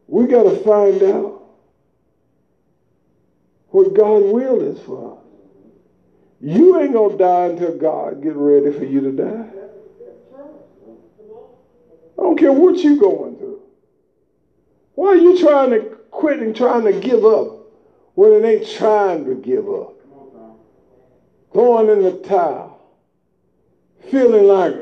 we 0.07 0.27
got 0.27 0.43
to 0.43 0.57
find 0.63 1.03
out 1.03 1.43
what 3.69 3.95
God 3.95 4.25
will 4.25 4.61
is 4.61 4.79
for 4.83 5.15
us. 5.15 5.25
You 6.43 6.81
ain't 6.81 6.93
going 6.93 7.13
to 7.13 7.19
die 7.19 7.47
until 7.47 7.79
God 7.79 8.23
get 8.23 8.37
ready 8.37 8.77
for 8.77 8.85
you 8.85 9.01
to 9.01 9.13
die. 9.13 9.49
I 12.19 12.23
don't 12.23 12.39
care 12.39 12.53
what 12.53 12.77
you're 12.79 12.99
going 12.99 13.37
through. 13.37 13.63
Why 14.97 15.09
are 15.09 15.17
you 15.17 15.39
trying 15.39 15.71
to 15.71 15.81
quit 16.11 16.41
and 16.41 16.55
trying 16.55 16.85
to 16.85 17.01
give 17.01 17.25
up 17.25 17.57
when 18.15 18.33
it 18.33 18.45
ain't 18.45 18.69
trying 18.69 19.25
to 19.25 19.35
give 19.35 19.69
up? 19.69 19.96
Throwing 21.57 21.89
in 21.89 22.03
the 22.03 22.19
towel, 22.19 22.79
feeling 24.11 24.45
like 24.45 24.75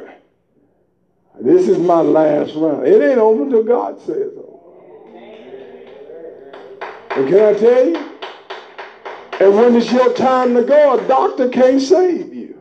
this 1.40 1.68
is 1.68 1.78
my 1.78 2.00
last 2.00 2.56
round. 2.56 2.84
It 2.84 3.00
ain't 3.00 3.20
over 3.20 3.48
till 3.48 3.62
God 3.62 4.00
says 4.00 4.32
so. 4.34 4.50
Can 7.10 7.26
I 7.32 7.52
tell 7.56 7.86
you? 7.86 8.10
And 9.38 9.54
when 9.54 9.76
it's 9.76 9.92
your 9.92 10.14
time 10.14 10.54
to 10.54 10.64
go, 10.64 10.98
a 10.98 11.06
doctor 11.06 11.48
can't 11.48 11.80
save 11.80 12.34
you. 12.34 12.60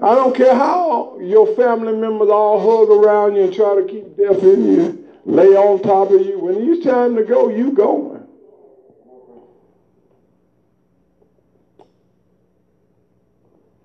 I 0.00 0.16
don't 0.16 0.34
care 0.34 0.56
how 0.56 1.16
your 1.20 1.54
family 1.54 1.96
members 1.96 2.28
all 2.28 2.58
hug 2.58 2.90
around 2.90 3.36
you 3.36 3.44
and 3.44 3.54
try 3.54 3.76
to 3.76 3.86
keep 3.86 4.16
death 4.16 4.42
in 4.42 4.66
you, 4.66 5.08
lay 5.24 5.54
on 5.54 5.80
top 5.80 6.10
of 6.10 6.26
you. 6.26 6.40
When 6.40 6.56
it's 6.56 6.84
time 6.84 7.14
to 7.14 7.22
go, 7.22 7.48
you 7.48 7.70
going. 7.70 8.17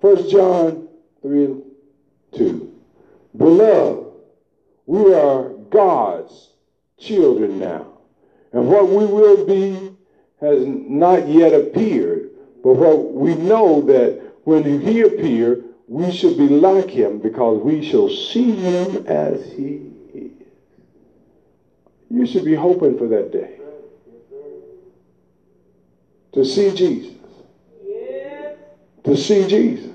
First 0.04 0.30
John 0.30 0.90
3 1.22 1.46
and 1.46 1.64
2. 2.36 2.74
Beloved, 3.38 4.06
we 4.86 5.14
are 5.14 5.48
God's 5.70 6.50
children 7.00 7.58
now. 7.58 7.88
And 8.52 8.68
what 8.68 8.90
we 8.90 9.06
will 9.06 9.46
be 9.46 9.96
has 10.42 10.62
not 10.68 11.30
yet 11.30 11.54
appeared. 11.54 12.32
But 12.62 12.74
what 12.74 13.14
we 13.14 13.36
know 13.36 13.80
that 13.84 14.22
when 14.44 14.82
he 14.82 15.04
appear, 15.04 15.64
we 15.88 16.12
shall 16.12 16.36
be 16.36 16.50
like 16.50 16.90
him 16.90 17.20
because 17.20 17.64
we 17.64 17.90
shall 17.90 18.10
see 18.10 18.52
him 18.52 19.08
as 19.08 19.42
he 19.54 19.90
is. 20.14 20.32
You 22.10 22.26
should 22.26 22.44
be 22.44 22.56
hoping 22.56 22.98
for 22.98 23.08
that 23.08 23.32
day. 23.32 23.58
To 26.34 26.44
see 26.44 26.76
Jesus. 26.76 27.14
To 29.06 29.16
see 29.16 29.48
Jesus. 29.48 29.93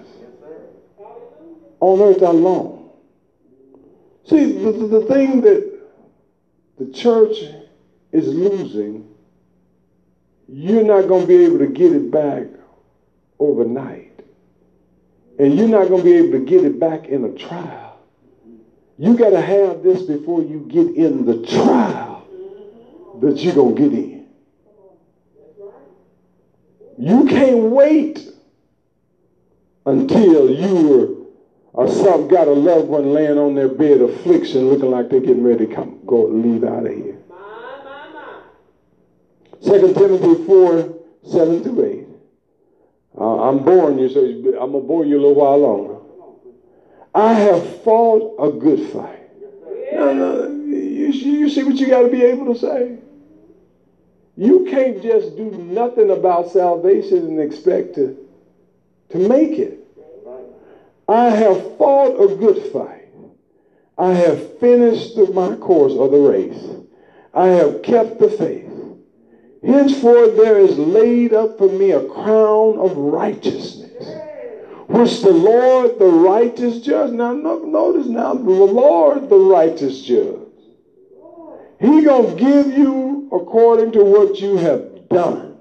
On 1.81 2.01
earth 2.01 2.22
alone. 2.22 2.91
See, 4.29 4.53
the, 4.53 4.72
the, 4.72 5.01
thing 5.07 5.41
that 5.43 5.81
the 6.79 6.87
church 6.93 7.37
is 8.12 8.29
losing, 8.29 9.09
you're 10.49 10.85
not 10.85 11.09
going 11.09 11.22
to 11.22 11.26
be 11.26 11.45
able 11.45 11.59
to 11.59 11.68
get 11.68 11.93
it 11.93 12.11
back 12.11 12.47
overnight. 13.39 14.20
And 15.39 15.57
you're 15.57 15.68
not 15.68 15.89
going 15.89 16.03
to 16.03 16.05
be 16.05 16.16
able 16.16 16.33
to 16.33 16.45
get 16.45 16.64
it 16.64 16.79
back 16.79 17.07
in 17.07 17.24
a 17.24 17.33
trial. 17.33 18.01
You 18.99 19.16
got 19.16 19.31
to 19.31 19.41
have 19.41 19.83
this 19.83 20.03
before 20.03 20.43
you 20.43 20.66
get 20.68 20.95
in 20.97 21.24
the 21.24 21.47
trial 21.47 22.26
that 23.20 23.39
you're 23.39 23.55
going 23.55 23.76
to 23.76 23.83
get 23.83 23.93
in. 23.93 24.26
You 26.99 27.24
can't 27.26 27.70
wait 27.70 28.29
until 29.87 30.51
you 30.51 30.89
were 30.89 31.17
or 31.79 31.87
some 31.87 32.26
got 32.26 32.49
a 32.49 32.53
loved 32.53 32.89
one 32.89 33.12
laying 33.12 33.39
on 33.39 33.55
their 33.55 33.68
bed 33.68 34.01
affliction 34.01 34.68
looking 34.68 34.91
like 34.91 35.09
they're 35.11 35.20
getting 35.20 35.45
ready 35.45 35.64
to 35.64 35.72
come 35.72 36.01
go 36.07 36.26
leave 36.26 36.64
out 36.64 36.85
of 36.85 36.93
here. 36.93 37.16
2 39.62 39.95
Timothy 39.95 40.45
4, 40.45 40.99
7 41.31 41.62
through 41.62 41.85
8. 41.85 43.20
Uh, 43.20 43.49
I'm 43.49 43.62
boring 43.62 44.01
you, 44.01 44.09
so 44.09 44.18
I'm 44.24 44.72
going 44.72 44.72
to 44.72 44.89
bore 44.89 45.05
you 45.05 45.18
a 45.18 45.22
little 45.22 45.37
while 45.37 45.59
longer. 45.59 45.99
I 47.14 47.33
have 47.35 47.83
fought 47.85 48.35
a 48.41 48.59
good 48.59 48.91
fight. 48.91 49.31
You, 49.93 51.12
you 51.12 51.49
see 51.49 51.62
what 51.62 51.76
you 51.76 51.87
got 51.87 52.03
to 52.03 52.09
be 52.09 52.24
able 52.24 52.53
to 52.53 52.59
say? 52.59 52.99
You 54.37 54.66
can't 54.68 55.01
just 55.01 55.37
do 55.37 55.53
nothing 55.53 56.11
about 56.11 56.51
salvation 56.51 57.18
and 57.18 57.41
expect 57.41 57.95
to, 57.95 58.16
to 59.11 59.29
make 59.29 59.61
it. 59.61 59.78
I 61.09 61.30
have 61.30 61.78
fought 61.78 62.20
a 62.20 62.36
good 62.36 62.70
fight. 62.72 63.09
I 63.96 64.12
have 64.12 64.59
finished 64.59 65.16
my 65.32 65.56
course 65.56 65.94
of 65.94 66.11
the 66.11 66.18
race. 66.18 66.62
I 67.32 67.46
have 67.46 67.82
kept 67.82 68.18
the 68.18 68.28
faith. 68.28 68.70
Henceforth 69.64 70.36
there 70.36 70.59
is 70.59 70.78
laid 70.78 71.32
up 71.32 71.59
for 71.59 71.68
me 71.68 71.90
a 71.90 72.06
crown 72.06 72.78
of 72.78 72.96
righteousness, 72.96 74.06
which 74.86 75.20
the 75.22 75.32
Lord, 75.32 75.98
the 75.98 76.06
righteous 76.06 76.80
judge. 76.80 77.11
Now 77.12 77.32
notice 77.32 78.06
now, 78.06 78.34
the 78.34 78.40
Lord, 78.42 79.28
the 79.28 79.36
righteous 79.36 80.02
judge. 80.02 80.48
He 81.80 82.02
gonna 82.02 82.34
give 82.34 82.66
you 82.68 83.28
according 83.32 83.92
to 83.92 84.04
what 84.04 84.40
you 84.40 84.56
have 84.59 85.09
done. 85.09 85.59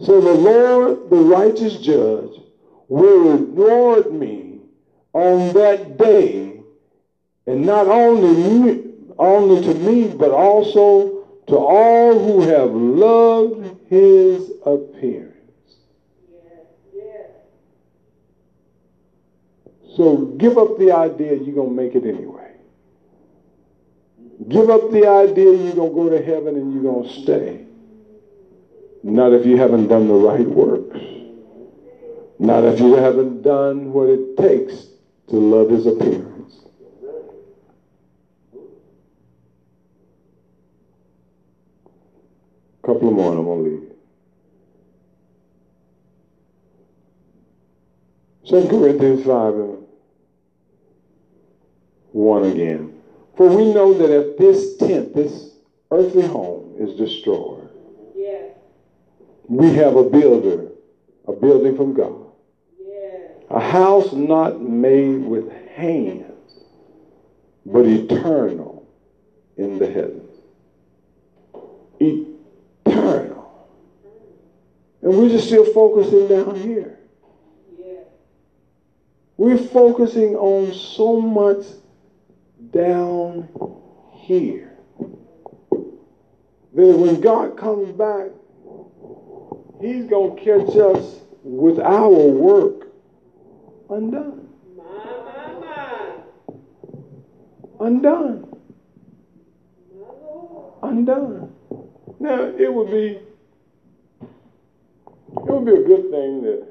So 0.00 0.20
the 0.20 0.34
Lord, 0.34 1.10
the 1.10 1.16
righteous 1.16 1.78
judge, 1.78 2.40
will 2.88 3.36
reward 3.36 4.12
me 4.12 4.60
on 5.12 5.52
that 5.54 5.98
day, 5.98 6.60
and 7.46 7.64
not 7.64 7.86
only 7.86 8.84
only 9.18 9.62
to 9.62 9.74
me, 9.74 10.08
but 10.08 10.30
also 10.30 11.26
to 11.48 11.56
all 11.56 12.18
who 12.18 12.42
have 12.42 12.70
loved 12.70 13.88
his 13.88 14.50
appearance. 14.64 15.34
So 19.96 20.26
give 20.38 20.56
up 20.58 20.78
the 20.78 20.92
idea 20.92 21.34
you're 21.34 21.54
going 21.54 21.70
to 21.70 21.82
make 21.82 21.96
it 21.96 22.04
anyway. 22.04 22.52
Give 24.46 24.70
up 24.70 24.92
the 24.92 25.08
idea 25.08 25.52
you're 25.52 25.74
going 25.74 25.90
to 25.90 25.94
go 25.96 26.10
to 26.10 26.24
heaven 26.24 26.54
and 26.54 26.72
you're 26.72 26.92
going 26.92 27.08
to 27.08 27.22
stay. 27.22 27.66
Not 29.02 29.32
if 29.32 29.44
you 29.44 29.56
haven't 29.56 29.88
done 29.88 30.06
the 30.06 30.14
right 30.14 30.46
works. 30.46 31.17
Not 32.38 32.64
if 32.64 32.78
you 32.78 32.94
haven't 32.94 33.42
done 33.42 33.92
what 33.92 34.08
it 34.08 34.36
takes 34.36 34.86
to 35.28 35.36
love 35.36 35.70
his 35.70 35.86
appearance. 35.86 36.60
A 42.82 42.86
couple 42.86 43.10
more 43.10 43.32
and 43.32 43.40
I'm 43.40 43.44
going 43.44 43.64
to 43.64 43.70
leave. 43.70 43.88
Second 48.44 48.70
Corinthians 48.70 49.26
5 49.26 49.54
and 49.54 49.78
1 52.12 52.44
again. 52.44 53.02
For 53.36 53.48
we 53.48 53.72
know 53.74 53.92
that 53.94 54.10
if 54.10 54.38
this 54.38 54.76
tent, 54.78 55.14
this 55.14 55.50
earthly 55.90 56.26
home, 56.26 56.76
is 56.78 56.96
destroyed, 56.96 57.68
yes. 58.14 58.52
we 59.48 59.74
have 59.74 59.96
a 59.96 60.04
builder, 60.08 60.68
a 61.26 61.32
building 61.32 61.76
from 61.76 61.94
God. 61.94 62.27
A 63.50 63.60
house 63.60 64.12
not 64.12 64.60
made 64.60 65.24
with 65.24 65.50
hands, 65.74 66.52
but 67.64 67.86
eternal 67.86 68.86
in 69.56 69.78
the 69.78 69.86
heavens. 69.86 70.38
Eternal. 71.98 73.68
And 75.02 75.16
we're 75.16 75.30
just 75.30 75.46
still 75.46 75.64
focusing 75.72 76.28
down 76.28 76.56
here. 76.56 76.98
We're 79.38 79.56
focusing 79.56 80.34
on 80.34 80.74
so 80.74 81.20
much 81.20 81.64
down 82.72 83.48
here 84.12 84.76
that 86.74 86.96
when 86.96 87.20
God 87.20 87.56
comes 87.56 87.92
back, 87.92 88.30
He's 89.80 90.06
going 90.06 90.36
to 90.36 90.42
catch 90.44 90.76
us 90.76 91.20
with 91.44 91.78
our 91.78 92.10
work 92.10 92.87
undone. 93.90 94.48
Undone. 97.80 98.56
Undone. 100.82 101.52
Now, 102.20 102.42
it 102.42 102.72
would 102.72 102.90
be 102.90 103.20
it 105.48 105.52
would 105.52 105.64
be 105.64 105.72
a 105.72 105.84
good 105.84 106.10
thing 106.10 106.42
that 106.42 106.66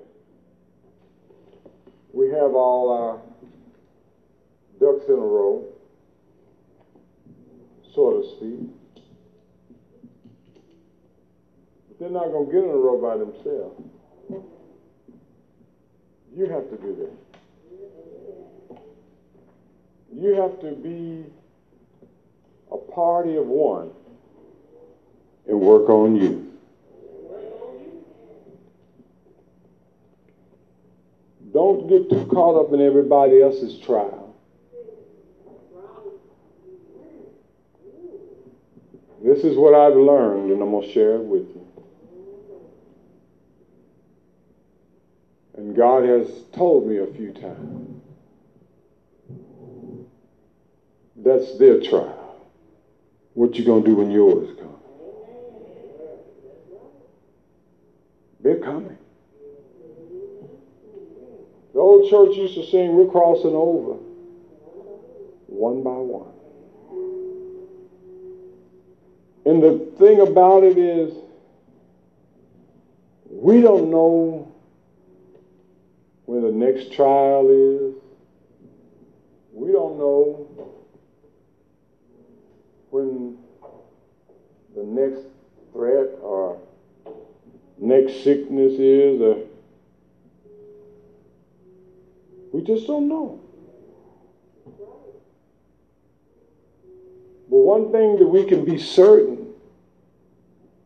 we 2.13 2.27
have 2.29 2.53
all 2.53 2.91
our 2.91 3.21
ducks 4.79 5.05
in 5.07 5.13
a 5.13 5.17
row, 5.17 5.65
so 7.95 8.21
to 8.21 8.35
speak. 8.35 9.03
But 11.87 11.99
They're 11.99 12.09
not 12.09 12.31
going 12.31 12.47
to 12.47 12.51
get 12.51 12.63
in 12.63 12.69
a 12.69 12.73
row 12.73 13.01
by 13.01 13.17
themselves. 13.17 13.96
You 16.37 16.45
have 16.45 16.69
to 16.69 16.77
do 16.77 17.09
that. 18.69 18.79
You 20.15 20.35
have 20.35 20.59
to 20.61 20.71
be 20.73 21.25
a 22.71 22.77
party 22.77 23.37
of 23.37 23.47
one 23.47 23.89
and 25.47 25.59
work 25.59 25.89
on 25.89 26.15
you. 26.15 26.53
Don't 31.53 31.87
get 31.87 32.07
too 32.07 32.27
caught 32.27 32.63
up 32.63 32.71
in 32.71 32.81
everybody 32.81 33.41
else's 33.41 33.79
trial. 33.79 34.35
This 39.23 39.43
is 39.43 39.57
what 39.57 39.73
I've 39.73 39.95
learned, 39.95 40.51
and 40.51 40.61
I'm 40.61 40.69
going 40.69 40.85
to 40.85 40.93
share 40.93 41.15
it 41.15 41.23
with 41.23 41.47
you. 41.49 41.66
And 45.57 45.75
God 45.75 46.05
has 46.05 46.27
told 46.53 46.87
me 46.87 46.97
a 46.97 47.07
few 47.07 47.33
times 47.33 48.01
that's 51.15 51.57
their 51.57 51.81
trial. 51.81 52.45
What 53.33 53.55
you 53.55 53.65
to 53.65 53.83
do 53.83 53.95
when 53.95 54.11
yours 54.11 54.55
comes? 54.57 54.73
They're 58.39 58.59
coming. 58.59 58.97
The 61.73 61.79
old 61.79 62.09
church 62.09 62.37
used 62.37 62.53
to 62.55 62.65
sing, 62.65 62.95
We're 62.95 63.11
crossing 63.11 63.53
over 63.53 63.99
one 65.47 65.81
by 65.81 65.89
one. 65.89 66.33
And 69.45 69.63
the 69.63 69.91
thing 69.97 70.19
about 70.21 70.63
it 70.63 70.77
is, 70.77 71.13
we 73.29 73.61
don't 73.61 73.89
know 73.89 74.53
when 76.27 76.41
the 76.41 76.51
next 76.51 76.91
trial 76.91 77.49
is. 77.49 77.95
We 79.53 79.71
don't 79.71 79.97
know 79.97 80.75
when 82.91 83.37
the 84.75 84.83
next 84.83 85.21
threat 85.71 86.09
or 86.21 86.61
next 87.79 88.23
sickness 88.23 88.73
is 88.73 89.21
or 89.21 89.37
we 92.51 92.61
just 92.61 92.87
don't 92.87 93.07
know. 93.07 93.39
But 97.49 97.57
one 97.57 97.91
thing 97.91 98.17
that 98.19 98.27
we 98.27 98.43
can 98.43 98.65
be 98.65 98.77
certain 98.77 99.53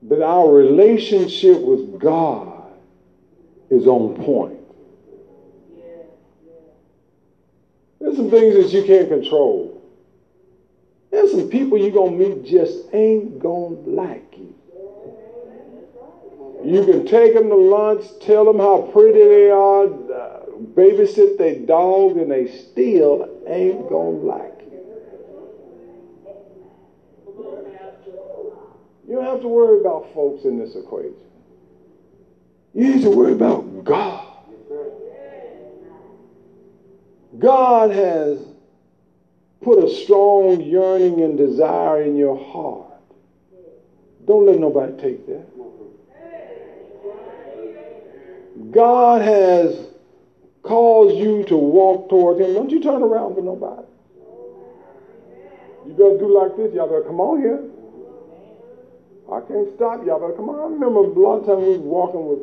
that 0.03 0.21
our 0.21 0.51
relationship 0.51 1.59
with 1.61 1.99
God 1.99 2.71
is 3.71 3.87
on 3.87 4.23
point. 4.23 4.60
There's 8.11 8.23
some 8.23 8.29
things 8.29 8.55
that 8.55 8.77
you 8.77 8.83
can't 8.83 9.07
control. 9.07 9.89
There's 11.11 11.31
some 11.31 11.47
people 11.47 11.77
you're 11.77 11.91
going 11.91 12.19
to 12.19 12.29
meet 12.29 12.45
just 12.45 12.93
ain't 12.93 13.39
going 13.39 13.85
to 13.85 13.89
like 13.89 14.35
you. 14.37 14.53
You 16.61 16.83
can 16.83 17.07
take 17.07 17.33
them 17.33 17.47
to 17.47 17.55
lunch, 17.55 18.05
tell 18.19 18.43
them 18.43 18.57
how 18.57 18.89
pretty 18.91 19.17
they 19.17 19.49
are, 19.49 19.85
uh, 19.85 20.41
babysit 20.75 21.37
their 21.37 21.59
dog, 21.59 22.17
and 22.17 22.29
they 22.29 22.47
still 22.47 23.29
ain't 23.47 23.87
going 23.87 24.19
to 24.19 24.25
like 24.25 24.59
you. 24.59 24.81
You 29.07 29.15
don't 29.15 29.23
have 29.23 29.39
to 29.39 29.47
worry 29.47 29.79
about 29.79 30.13
folks 30.13 30.43
in 30.43 30.59
this 30.59 30.75
equation. 30.75 31.15
You 32.73 32.93
need 32.93 33.03
to 33.03 33.09
worry 33.09 33.31
about 33.31 33.85
God. 33.85 34.30
God 37.39 37.91
has 37.91 38.39
put 39.61 39.83
a 39.83 39.89
strong 39.89 40.61
yearning 40.61 41.21
and 41.21 41.37
desire 41.37 42.03
in 42.03 42.15
your 42.15 42.37
heart. 42.37 42.87
Don't 44.25 44.45
let 44.45 44.59
nobody 44.59 44.93
take 45.01 45.25
that. 45.27 45.45
God 48.71 49.21
has 49.21 49.87
caused 50.63 51.15
you 51.15 51.43
to 51.45 51.57
walk 51.57 52.09
toward 52.09 52.39
Him. 52.39 52.53
Don't 52.53 52.69
you 52.69 52.81
turn 52.81 53.01
around 53.01 53.35
for 53.35 53.41
nobody. 53.41 53.87
You 55.87 55.93
better 55.93 56.17
do 56.17 56.37
like 56.37 56.55
this. 56.57 56.73
Y'all 56.73 56.87
better 56.87 57.01
come 57.01 57.19
on 57.19 57.41
here. 57.41 57.63
I 59.31 59.39
can't 59.47 59.73
stop 59.75 60.05
y'all, 60.05 60.19
better 60.19 60.33
come 60.33 60.49
on. 60.49 60.59
I 60.59 60.63
remember 60.63 60.99
a 60.99 61.19
lot 61.19 61.39
of 61.39 61.45
times 61.45 61.63
we 61.63 61.77
was 61.77 61.79
walking 61.79 62.27
with, 62.27 62.39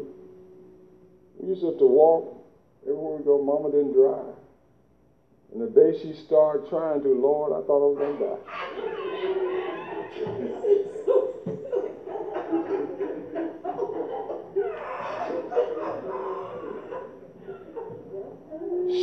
we 1.39 1.49
used 1.51 1.61
to 1.61 1.69
have 1.69 1.79
to 1.79 1.87
walk 1.87 2.35
everywhere 2.83 3.19
we 3.19 3.25
go. 3.25 3.43
Mama 3.45 3.71
didn't 3.71 3.93
drive. 3.93 4.35
And 5.53 5.63
the 5.63 5.69
day 5.69 5.99
she 5.99 6.13
started 6.13 6.69
trying 6.69 7.03
to, 7.03 7.09
Lord, 7.09 7.53
I 7.53 7.67
thought 7.67 7.83
I 7.83 7.89
was 7.89 7.99
going 7.99 8.19
to 8.19 8.25
die. 8.25 8.39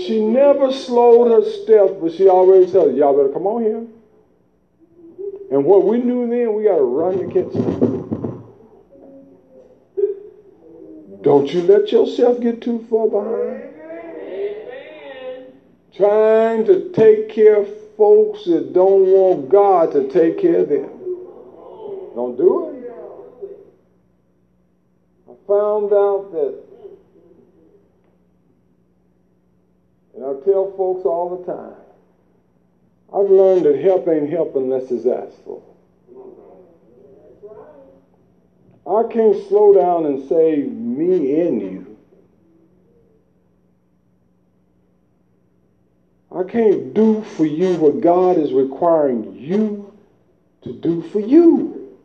She 0.06 0.24
never 0.24 0.72
slowed 0.72 1.32
her 1.32 1.50
steps, 1.50 1.93
but 2.00 2.14
she 2.14 2.28
always 2.28 2.72
said, 2.72 2.96
Y'all 2.96 3.16
better 3.16 3.30
come 3.30 3.48
on 3.48 3.64
here. 3.64 3.88
And 5.52 5.66
what 5.66 5.84
we 5.86 5.98
knew 6.00 6.30
then, 6.30 6.54
we 6.54 6.64
got 6.64 6.78
to 6.78 6.84
run 6.84 7.18
to 7.18 7.26
catch. 7.34 7.54
Don't 11.24 11.52
you 11.52 11.64
let 11.64 11.91
yourself 11.91 12.39
get 12.39 12.62
too 12.62 12.86
far 12.88 13.08
behind 13.08 13.75
trying 15.96 16.66
to 16.66 16.91
take 16.91 17.30
care 17.30 17.62
of 17.62 17.68
folks 17.96 18.46
that 18.46 18.74
don't 18.74 19.06
want 19.06 19.50
God 19.50 19.91
to 19.93 20.10
take 20.10 20.39
care 20.39 20.60
of 20.60 20.70
them. 20.70 20.89
Don't 22.16 22.38
do 22.38 22.70
it. 22.70 22.76
I 25.30 25.34
found 25.48 25.93
out 25.93 26.32
that, 26.32 26.64
and 30.16 30.24
I 30.24 30.34
tell 30.43 30.74
folks 30.76 31.06
all 31.06 31.38
the 31.38 31.52
time, 31.52 31.76
I've 33.14 33.30
learned 33.30 33.66
that 33.66 33.80
help 33.82 34.08
ain't 34.08 34.30
help 34.30 34.56
unless 34.56 34.91
it's 34.91 35.06
asked 35.06 35.43
for. 35.46 35.62
I 38.88 39.12
can't 39.12 39.48
slow 39.48 39.74
down 39.74 40.06
and 40.06 40.28
say 40.28 40.58
me 40.64 41.41
and 41.41 41.62
you. 41.62 41.85
I 46.36 46.44
can't 46.44 46.94
do 46.94 47.22
for 47.22 47.46
you 47.46 47.76
what 47.76 48.02
God 48.02 48.38
is 48.38 48.52
requiring 48.52 49.38
you 49.38 49.94
to 50.64 50.74
do 50.74 51.02
for 51.02 51.22
you. 51.22 51.96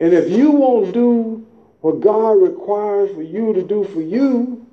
And 0.00 0.12
if 0.12 0.28
you 0.28 0.50
won't 0.50 0.92
do 0.92 1.46
what 1.80 2.00
God 2.00 2.42
requires 2.42 3.14
for 3.14 3.22
you 3.22 3.52
to 3.52 3.62
do 3.62 3.84
for 3.84 4.00
you, 4.00 4.66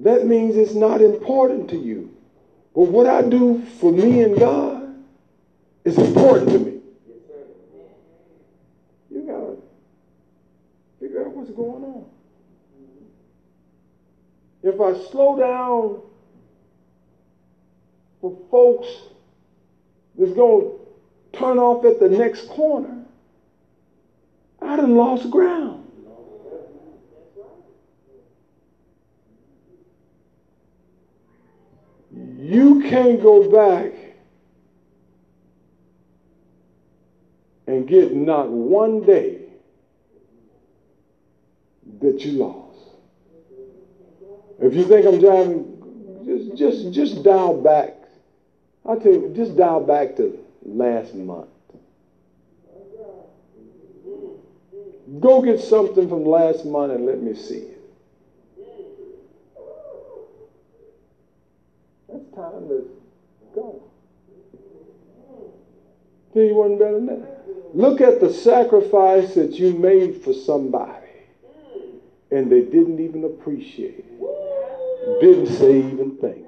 that 0.00 0.26
means 0.26 0.56
it's 0.56 0.74
not 0.74 1.00
important 1.00 1.70
to 1.70 1.76
you. 1.76 2.12
But 2.74 2.82
what 2.82 3.06
I 3.06 3.22
do 3.22 3.64
for 3.78 3.92
me 3.92 4.22
and 4.22 4.36
God 4.36 4.92
is 5.84 5.96
important 5.96 6.50
to 6.50 6.58
me. 6.58 6.80
You 9.12 9.22
got 9.22 9.38
to 9.38 9.62
figure 10.98 11.24
out 11.24 11.30
what's 11.30 11.50
going 11.50 11.84
on. 11.84 12.06
If 14.64 14.80
I 14.80 14.98
slow 15.10 15.38
down 15.38 16.02
for 18.26 18.48
folks 18.50 18.88
that's 20.18 20.32
going 20.32 20.66
to 20.66 21.38
turn 21.38 21.58
off 21.58 21.84
at 21.84 22.00
the 22.00 22.08
next 22.08 22.48
corner, 22.48 23.04
I 24.60 24.76
done 24.76 24.96
lost 24.96 25.30
ground. 25.30 25.84
You 32.38 32.80
can't 32.82 33.20
go 33.20 33.50
back 33.50 33.92
and 37.66 37.86
get 37.86 38.14
not 38.14 38.48
one 38.48 39.04
day 39.04 39.42
that 42.00 42.24
you 42.24 42.32
lost. 42.32 42.78
If 44.60 44.74
you 44.74 44.84
think 44.84 45.06
I'm 45.06 45.20
driving, 45.20 45.76
just 46.24 46.56
just 46.56 46.92
just 46.92 47.22
dial 47.22 47.60
back 47.60 48.05
I'll 48.88 49.00
tell 49.00 49.12
you, 49.12 49.32
just 49.34 49.56
dial 49.56 49.80
back 49.80 50.16
to 50.16 50.38
last 50.64 51.14
month. 51.14 51.48
Go 55.20 55.40
get 55.42 55.60
something 55.60 56.08
from 56.08 56.24
last 56.24 56.64
month 56.64 56.92
and 56.92 57.06
let 57.06 57.20
me 57.20 57.34
see 57.34 57.56
it. 57.56 57.80
That's 62.08 62.24
time 62.34 62.68
to 62.68 62.90
go. 63.54 63.82
Tell 66.32 66.42
you 66.42 66.54
wasn't 66.54 66.78
better 66.80 66.94
than 66.94 67.06
that. 67.06 67.42
Look 67.74 68.00
at 68.00 68.20
the 68.20 68.32
sacrifice 68.32 69.34
that 69.34 69.52
you 69.52 69.74
made 69.74 70.22
for 70.22 70.32
somebody 70.32 71.06
and 72.30 72.50
they 72.50 72.62
didn't 72.62 73.00
even 73.00 73.24
appreciate 73.24 73.98
it. 73.98 75.20
Didn't 75.20 75.46
say 75.46 75.78
even 75.78 76.16
thank 76.20 76.38
you. 76.38 76.46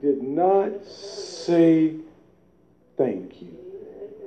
Did 0.00 0.22
not 0.22 0.84
say 0.86 1.96
thank 2.96 3.42
you. 3.42 3.56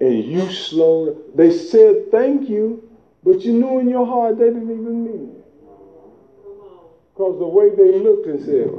And 0.01 0.25
you 0.25 0.51
slowed. 0.51 1.35
They 1.35 1.55
said 1.55 2.11
thank 2.11 2.49
you, 2.49 2.89
but 3.23 3.41
you 3.41 3.53
knew 3.53 3.79
in 3.79 3.89
your 3.89 4.05
heart 4.05 4.37
they 4.37 4.45
didn't 4.45 4.63
even 4.63 5.03
mean 5.05 5.35
it. 5.35 5.41
Because 7.13 7.39
the 7.39 7.47
way 7.47 7.69
they 7.69 7.99
looked 7.99 8.27
and 8.27 8.43
said, 8.43 8.71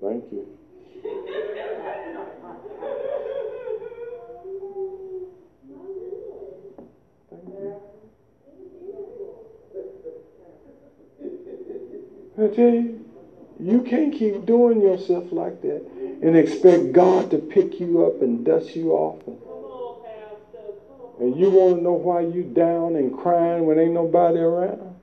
thank 0.00 0.24
you. 0.32 0.46
Tell 12.54 12.64
you, 12.64 13.01
you 13.60 13.82
can't 13.82 14.12
keep 14.12 14.46
doing 14.46 14.80
yourself 14.80 15.32
like 15.32 15.60
that 15.62 15.82
and 16.22 16.36
expect 16.36 16.92
God 16.92 17.30
to 17.30 17.38
pick 17.38 17.80
you 17.80 18.06
up 18.06 18.22
and 18.22 18.44
dust 18.44 18.74
you 18.76 18.92
off. 18.92 19.26
And, 19.26 19.38
and 21.20 21.40
you 21.40 21.50
want 21.50 21.76
to 21.76 21.82
know 21.82 21.92
why 21.92 22.20
you 22.20 22.42
down 22.42 22.96
and 22.96 23.16
crying 23.16 23.66
when 23.66 23.78
ain't 23.78 23.92
nobody 23.92 24.38
around? 24.38 24.96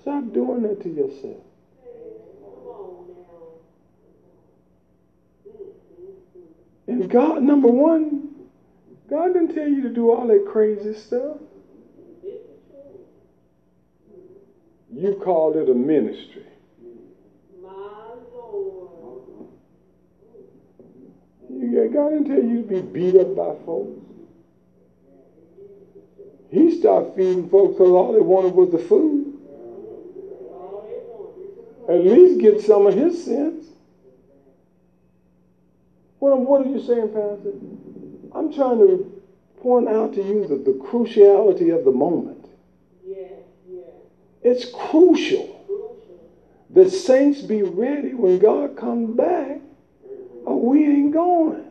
Stop 0.00 0.32
doing 0.32 0.62
that 0.62 0.82
to 0.82 0.88
yourself. 0.88 1.36
And 6.86 7.10
God, 7.10 7.42
number 7.42 7.68
one, 7.68 8.34
God 9.10 9.34
didn't 9.34 9.54
tell 9.54 9.68
you 9.68 9.82
to 9.82 9.90
do 9.90 10.10
all 10.10 10.26
that 10.26 10.46
crazy 10.50 10.94
stuff. 10.94 11.36
You 14.92 15.20
called 15.22 15.56
it 15.56 15.68
a 15.68 15.74
ministry. 15.74 16.46
my 17.62 18.14
You, 21.50 21.90
God 21.92 22.10
didn't 22.10 22.26
tell 22.26 22.42
you 22.42 22.62
to 22.62 22.68
be 22.68 22.80
beat 22.80 23.20
up 23.20 23.36
by 23.36 23.54
folks. 23.64 24.00
He 26.50 26.78
stopped 26.80 27.16
feeding 27.16 27.48
folks 27.50 27.74
because 27.74 27.90
all 27.90 28.12
they 28.12 28.20
wanted 28.20 28.54
was 28.54 28.70
the 28.70 28.78
food. 28.78 29.34
At 31.88 32.04
least 32.04 32.40
get 32.40 32.60
some 32.60 32.86
of 32.86 32.94
his 32.94 33.24
sense. 33.24 33.66
What, 36.18 36.38
what 36.40 36.66
are 36.66 36.68
you 36.68 36.80
saying, 36.84 37.08
Pastor? 37.08 37.52
I'm 38.34 38.52
trying 38.52 38.78
to 38.78 39.22
point 39.62 39.88
out 39.88 40.14
to 40.14 40.22
you 40.22 40.46
the, 40.46 40.56
the 40.56 40.78
cruciality 40.78 41.76
of 41.76 41.84
the 41.84 41.90
moment. 41.90 42.37
It's 44.50 44.64
crucial 44.64 45.62
that 46.70 46.88
saints 46.88 47.42
be 47.42 47.62
ready 47.62 48.14
when 48.14 48.38
God 48.38 48.78
comes 48.78 49.14
back, 49.14 49.60
or 50.46 50.58
we 50.58 50.86
ain't 50.86 51.12
going. 51.12 51.66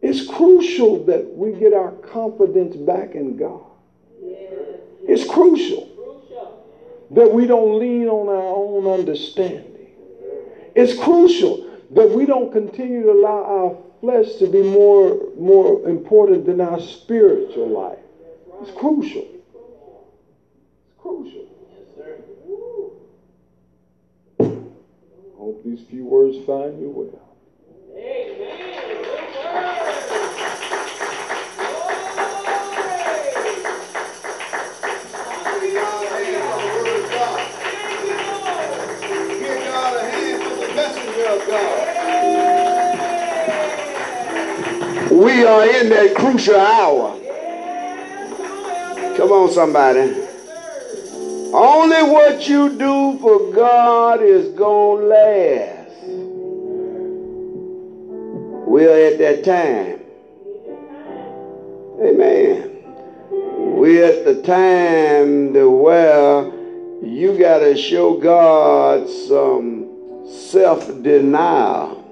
It's 0.00 0.26
crucial 0.26 1.04
that 1.04 1.36
we 1.36 1.52
get 1.52 1.74
our 1.74 1.92
confidence 1.92 2.76
back 2.76 3.14
in 3.14 3.36
God. 3.36 3.60
It's 4.22 5.28
crucial 5.28 5.90
that 7.10 7.30
we 7.30 7.46
don't 7.46 7.78
lean 7.78 8.08
on 8.08 8.28
our 8.28 8.56
own 8.56 8.86
understanding. 8.86 9.88
It's 10.74 10.98
crucial 10.98 11.70
that 11.90 12.10
we 12.10 12.24
don't 12.24 12.50
continue 12.50 13.02
to 13.02 13.12
allow 13.12 13.44
our 13.44 13.76
flesh 14.00 14.36
to 14.36 14.46
be 14.46 14.62
more, 14.62 15.20
more 15.36 15.86
important 15.86 16.46
than 16.46 16.62
our 16.62 16.80
spiritual 16.80 17.68
life. 17.68 17.98
It's 18.62 18.70
crucial. 18.76 19.26
It's 19.28 20.94
crucial. 20.98 21.46
Yes, 21.70 21.86
sir. 21.94 22.18
I 24.40 25.38
hope 25.38 25.62
these 25.64 25.80
few 25.88 26.04
words 26.04 26.36
find 26.46 26.80
you 26.80 26.90
well. 26.90 27.22
We 45.10 45.44
are 45.44 45.66
in 45.66 45.88
that 45.90 46.14
crucial 46.16 46.56
hour. 46.56 47.15
Come 49.16 49.32
on, 49.32 49.50
somebody. 49.50 50.14
Only 51.54 52.02
what 52.02 52.46
you 52.46 52.76
do 52.76 53.18
for 53.18 53.50
God 53.50 54.20
is 54.20 54.48
going 54.52 55.00
to 55.00 55.06
last. 55.06 55.86
We're 58.68 59.12
at 59.12 59.18
that 59.18 59.42
time. 59.42 60.00
Amen. 62.02 62.72
We're 63.78 64.04
at 64.04 64.26
the 64.26 64.42
time 64.42 65.54
to 65.54 65.70
where 65.70 66.52
you 67.02 67.38
got 67.38 67.60
to 67.60 67.74
show 67.74 68.18
God 68.18 69.08
some 69.08 70.26
self 70.28 70.86
denial 71.02 72.02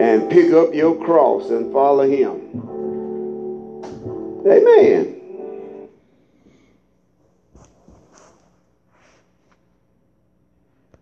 and 0.00 0.30
pick 0.30 0.54
up 0.54 0.72
your 0.72 0.96
cross 1.04 1.50
and 1.50 1.70
follow 1.70 2.08
Him. 2.08 2.46
Amen. 4.46 5.19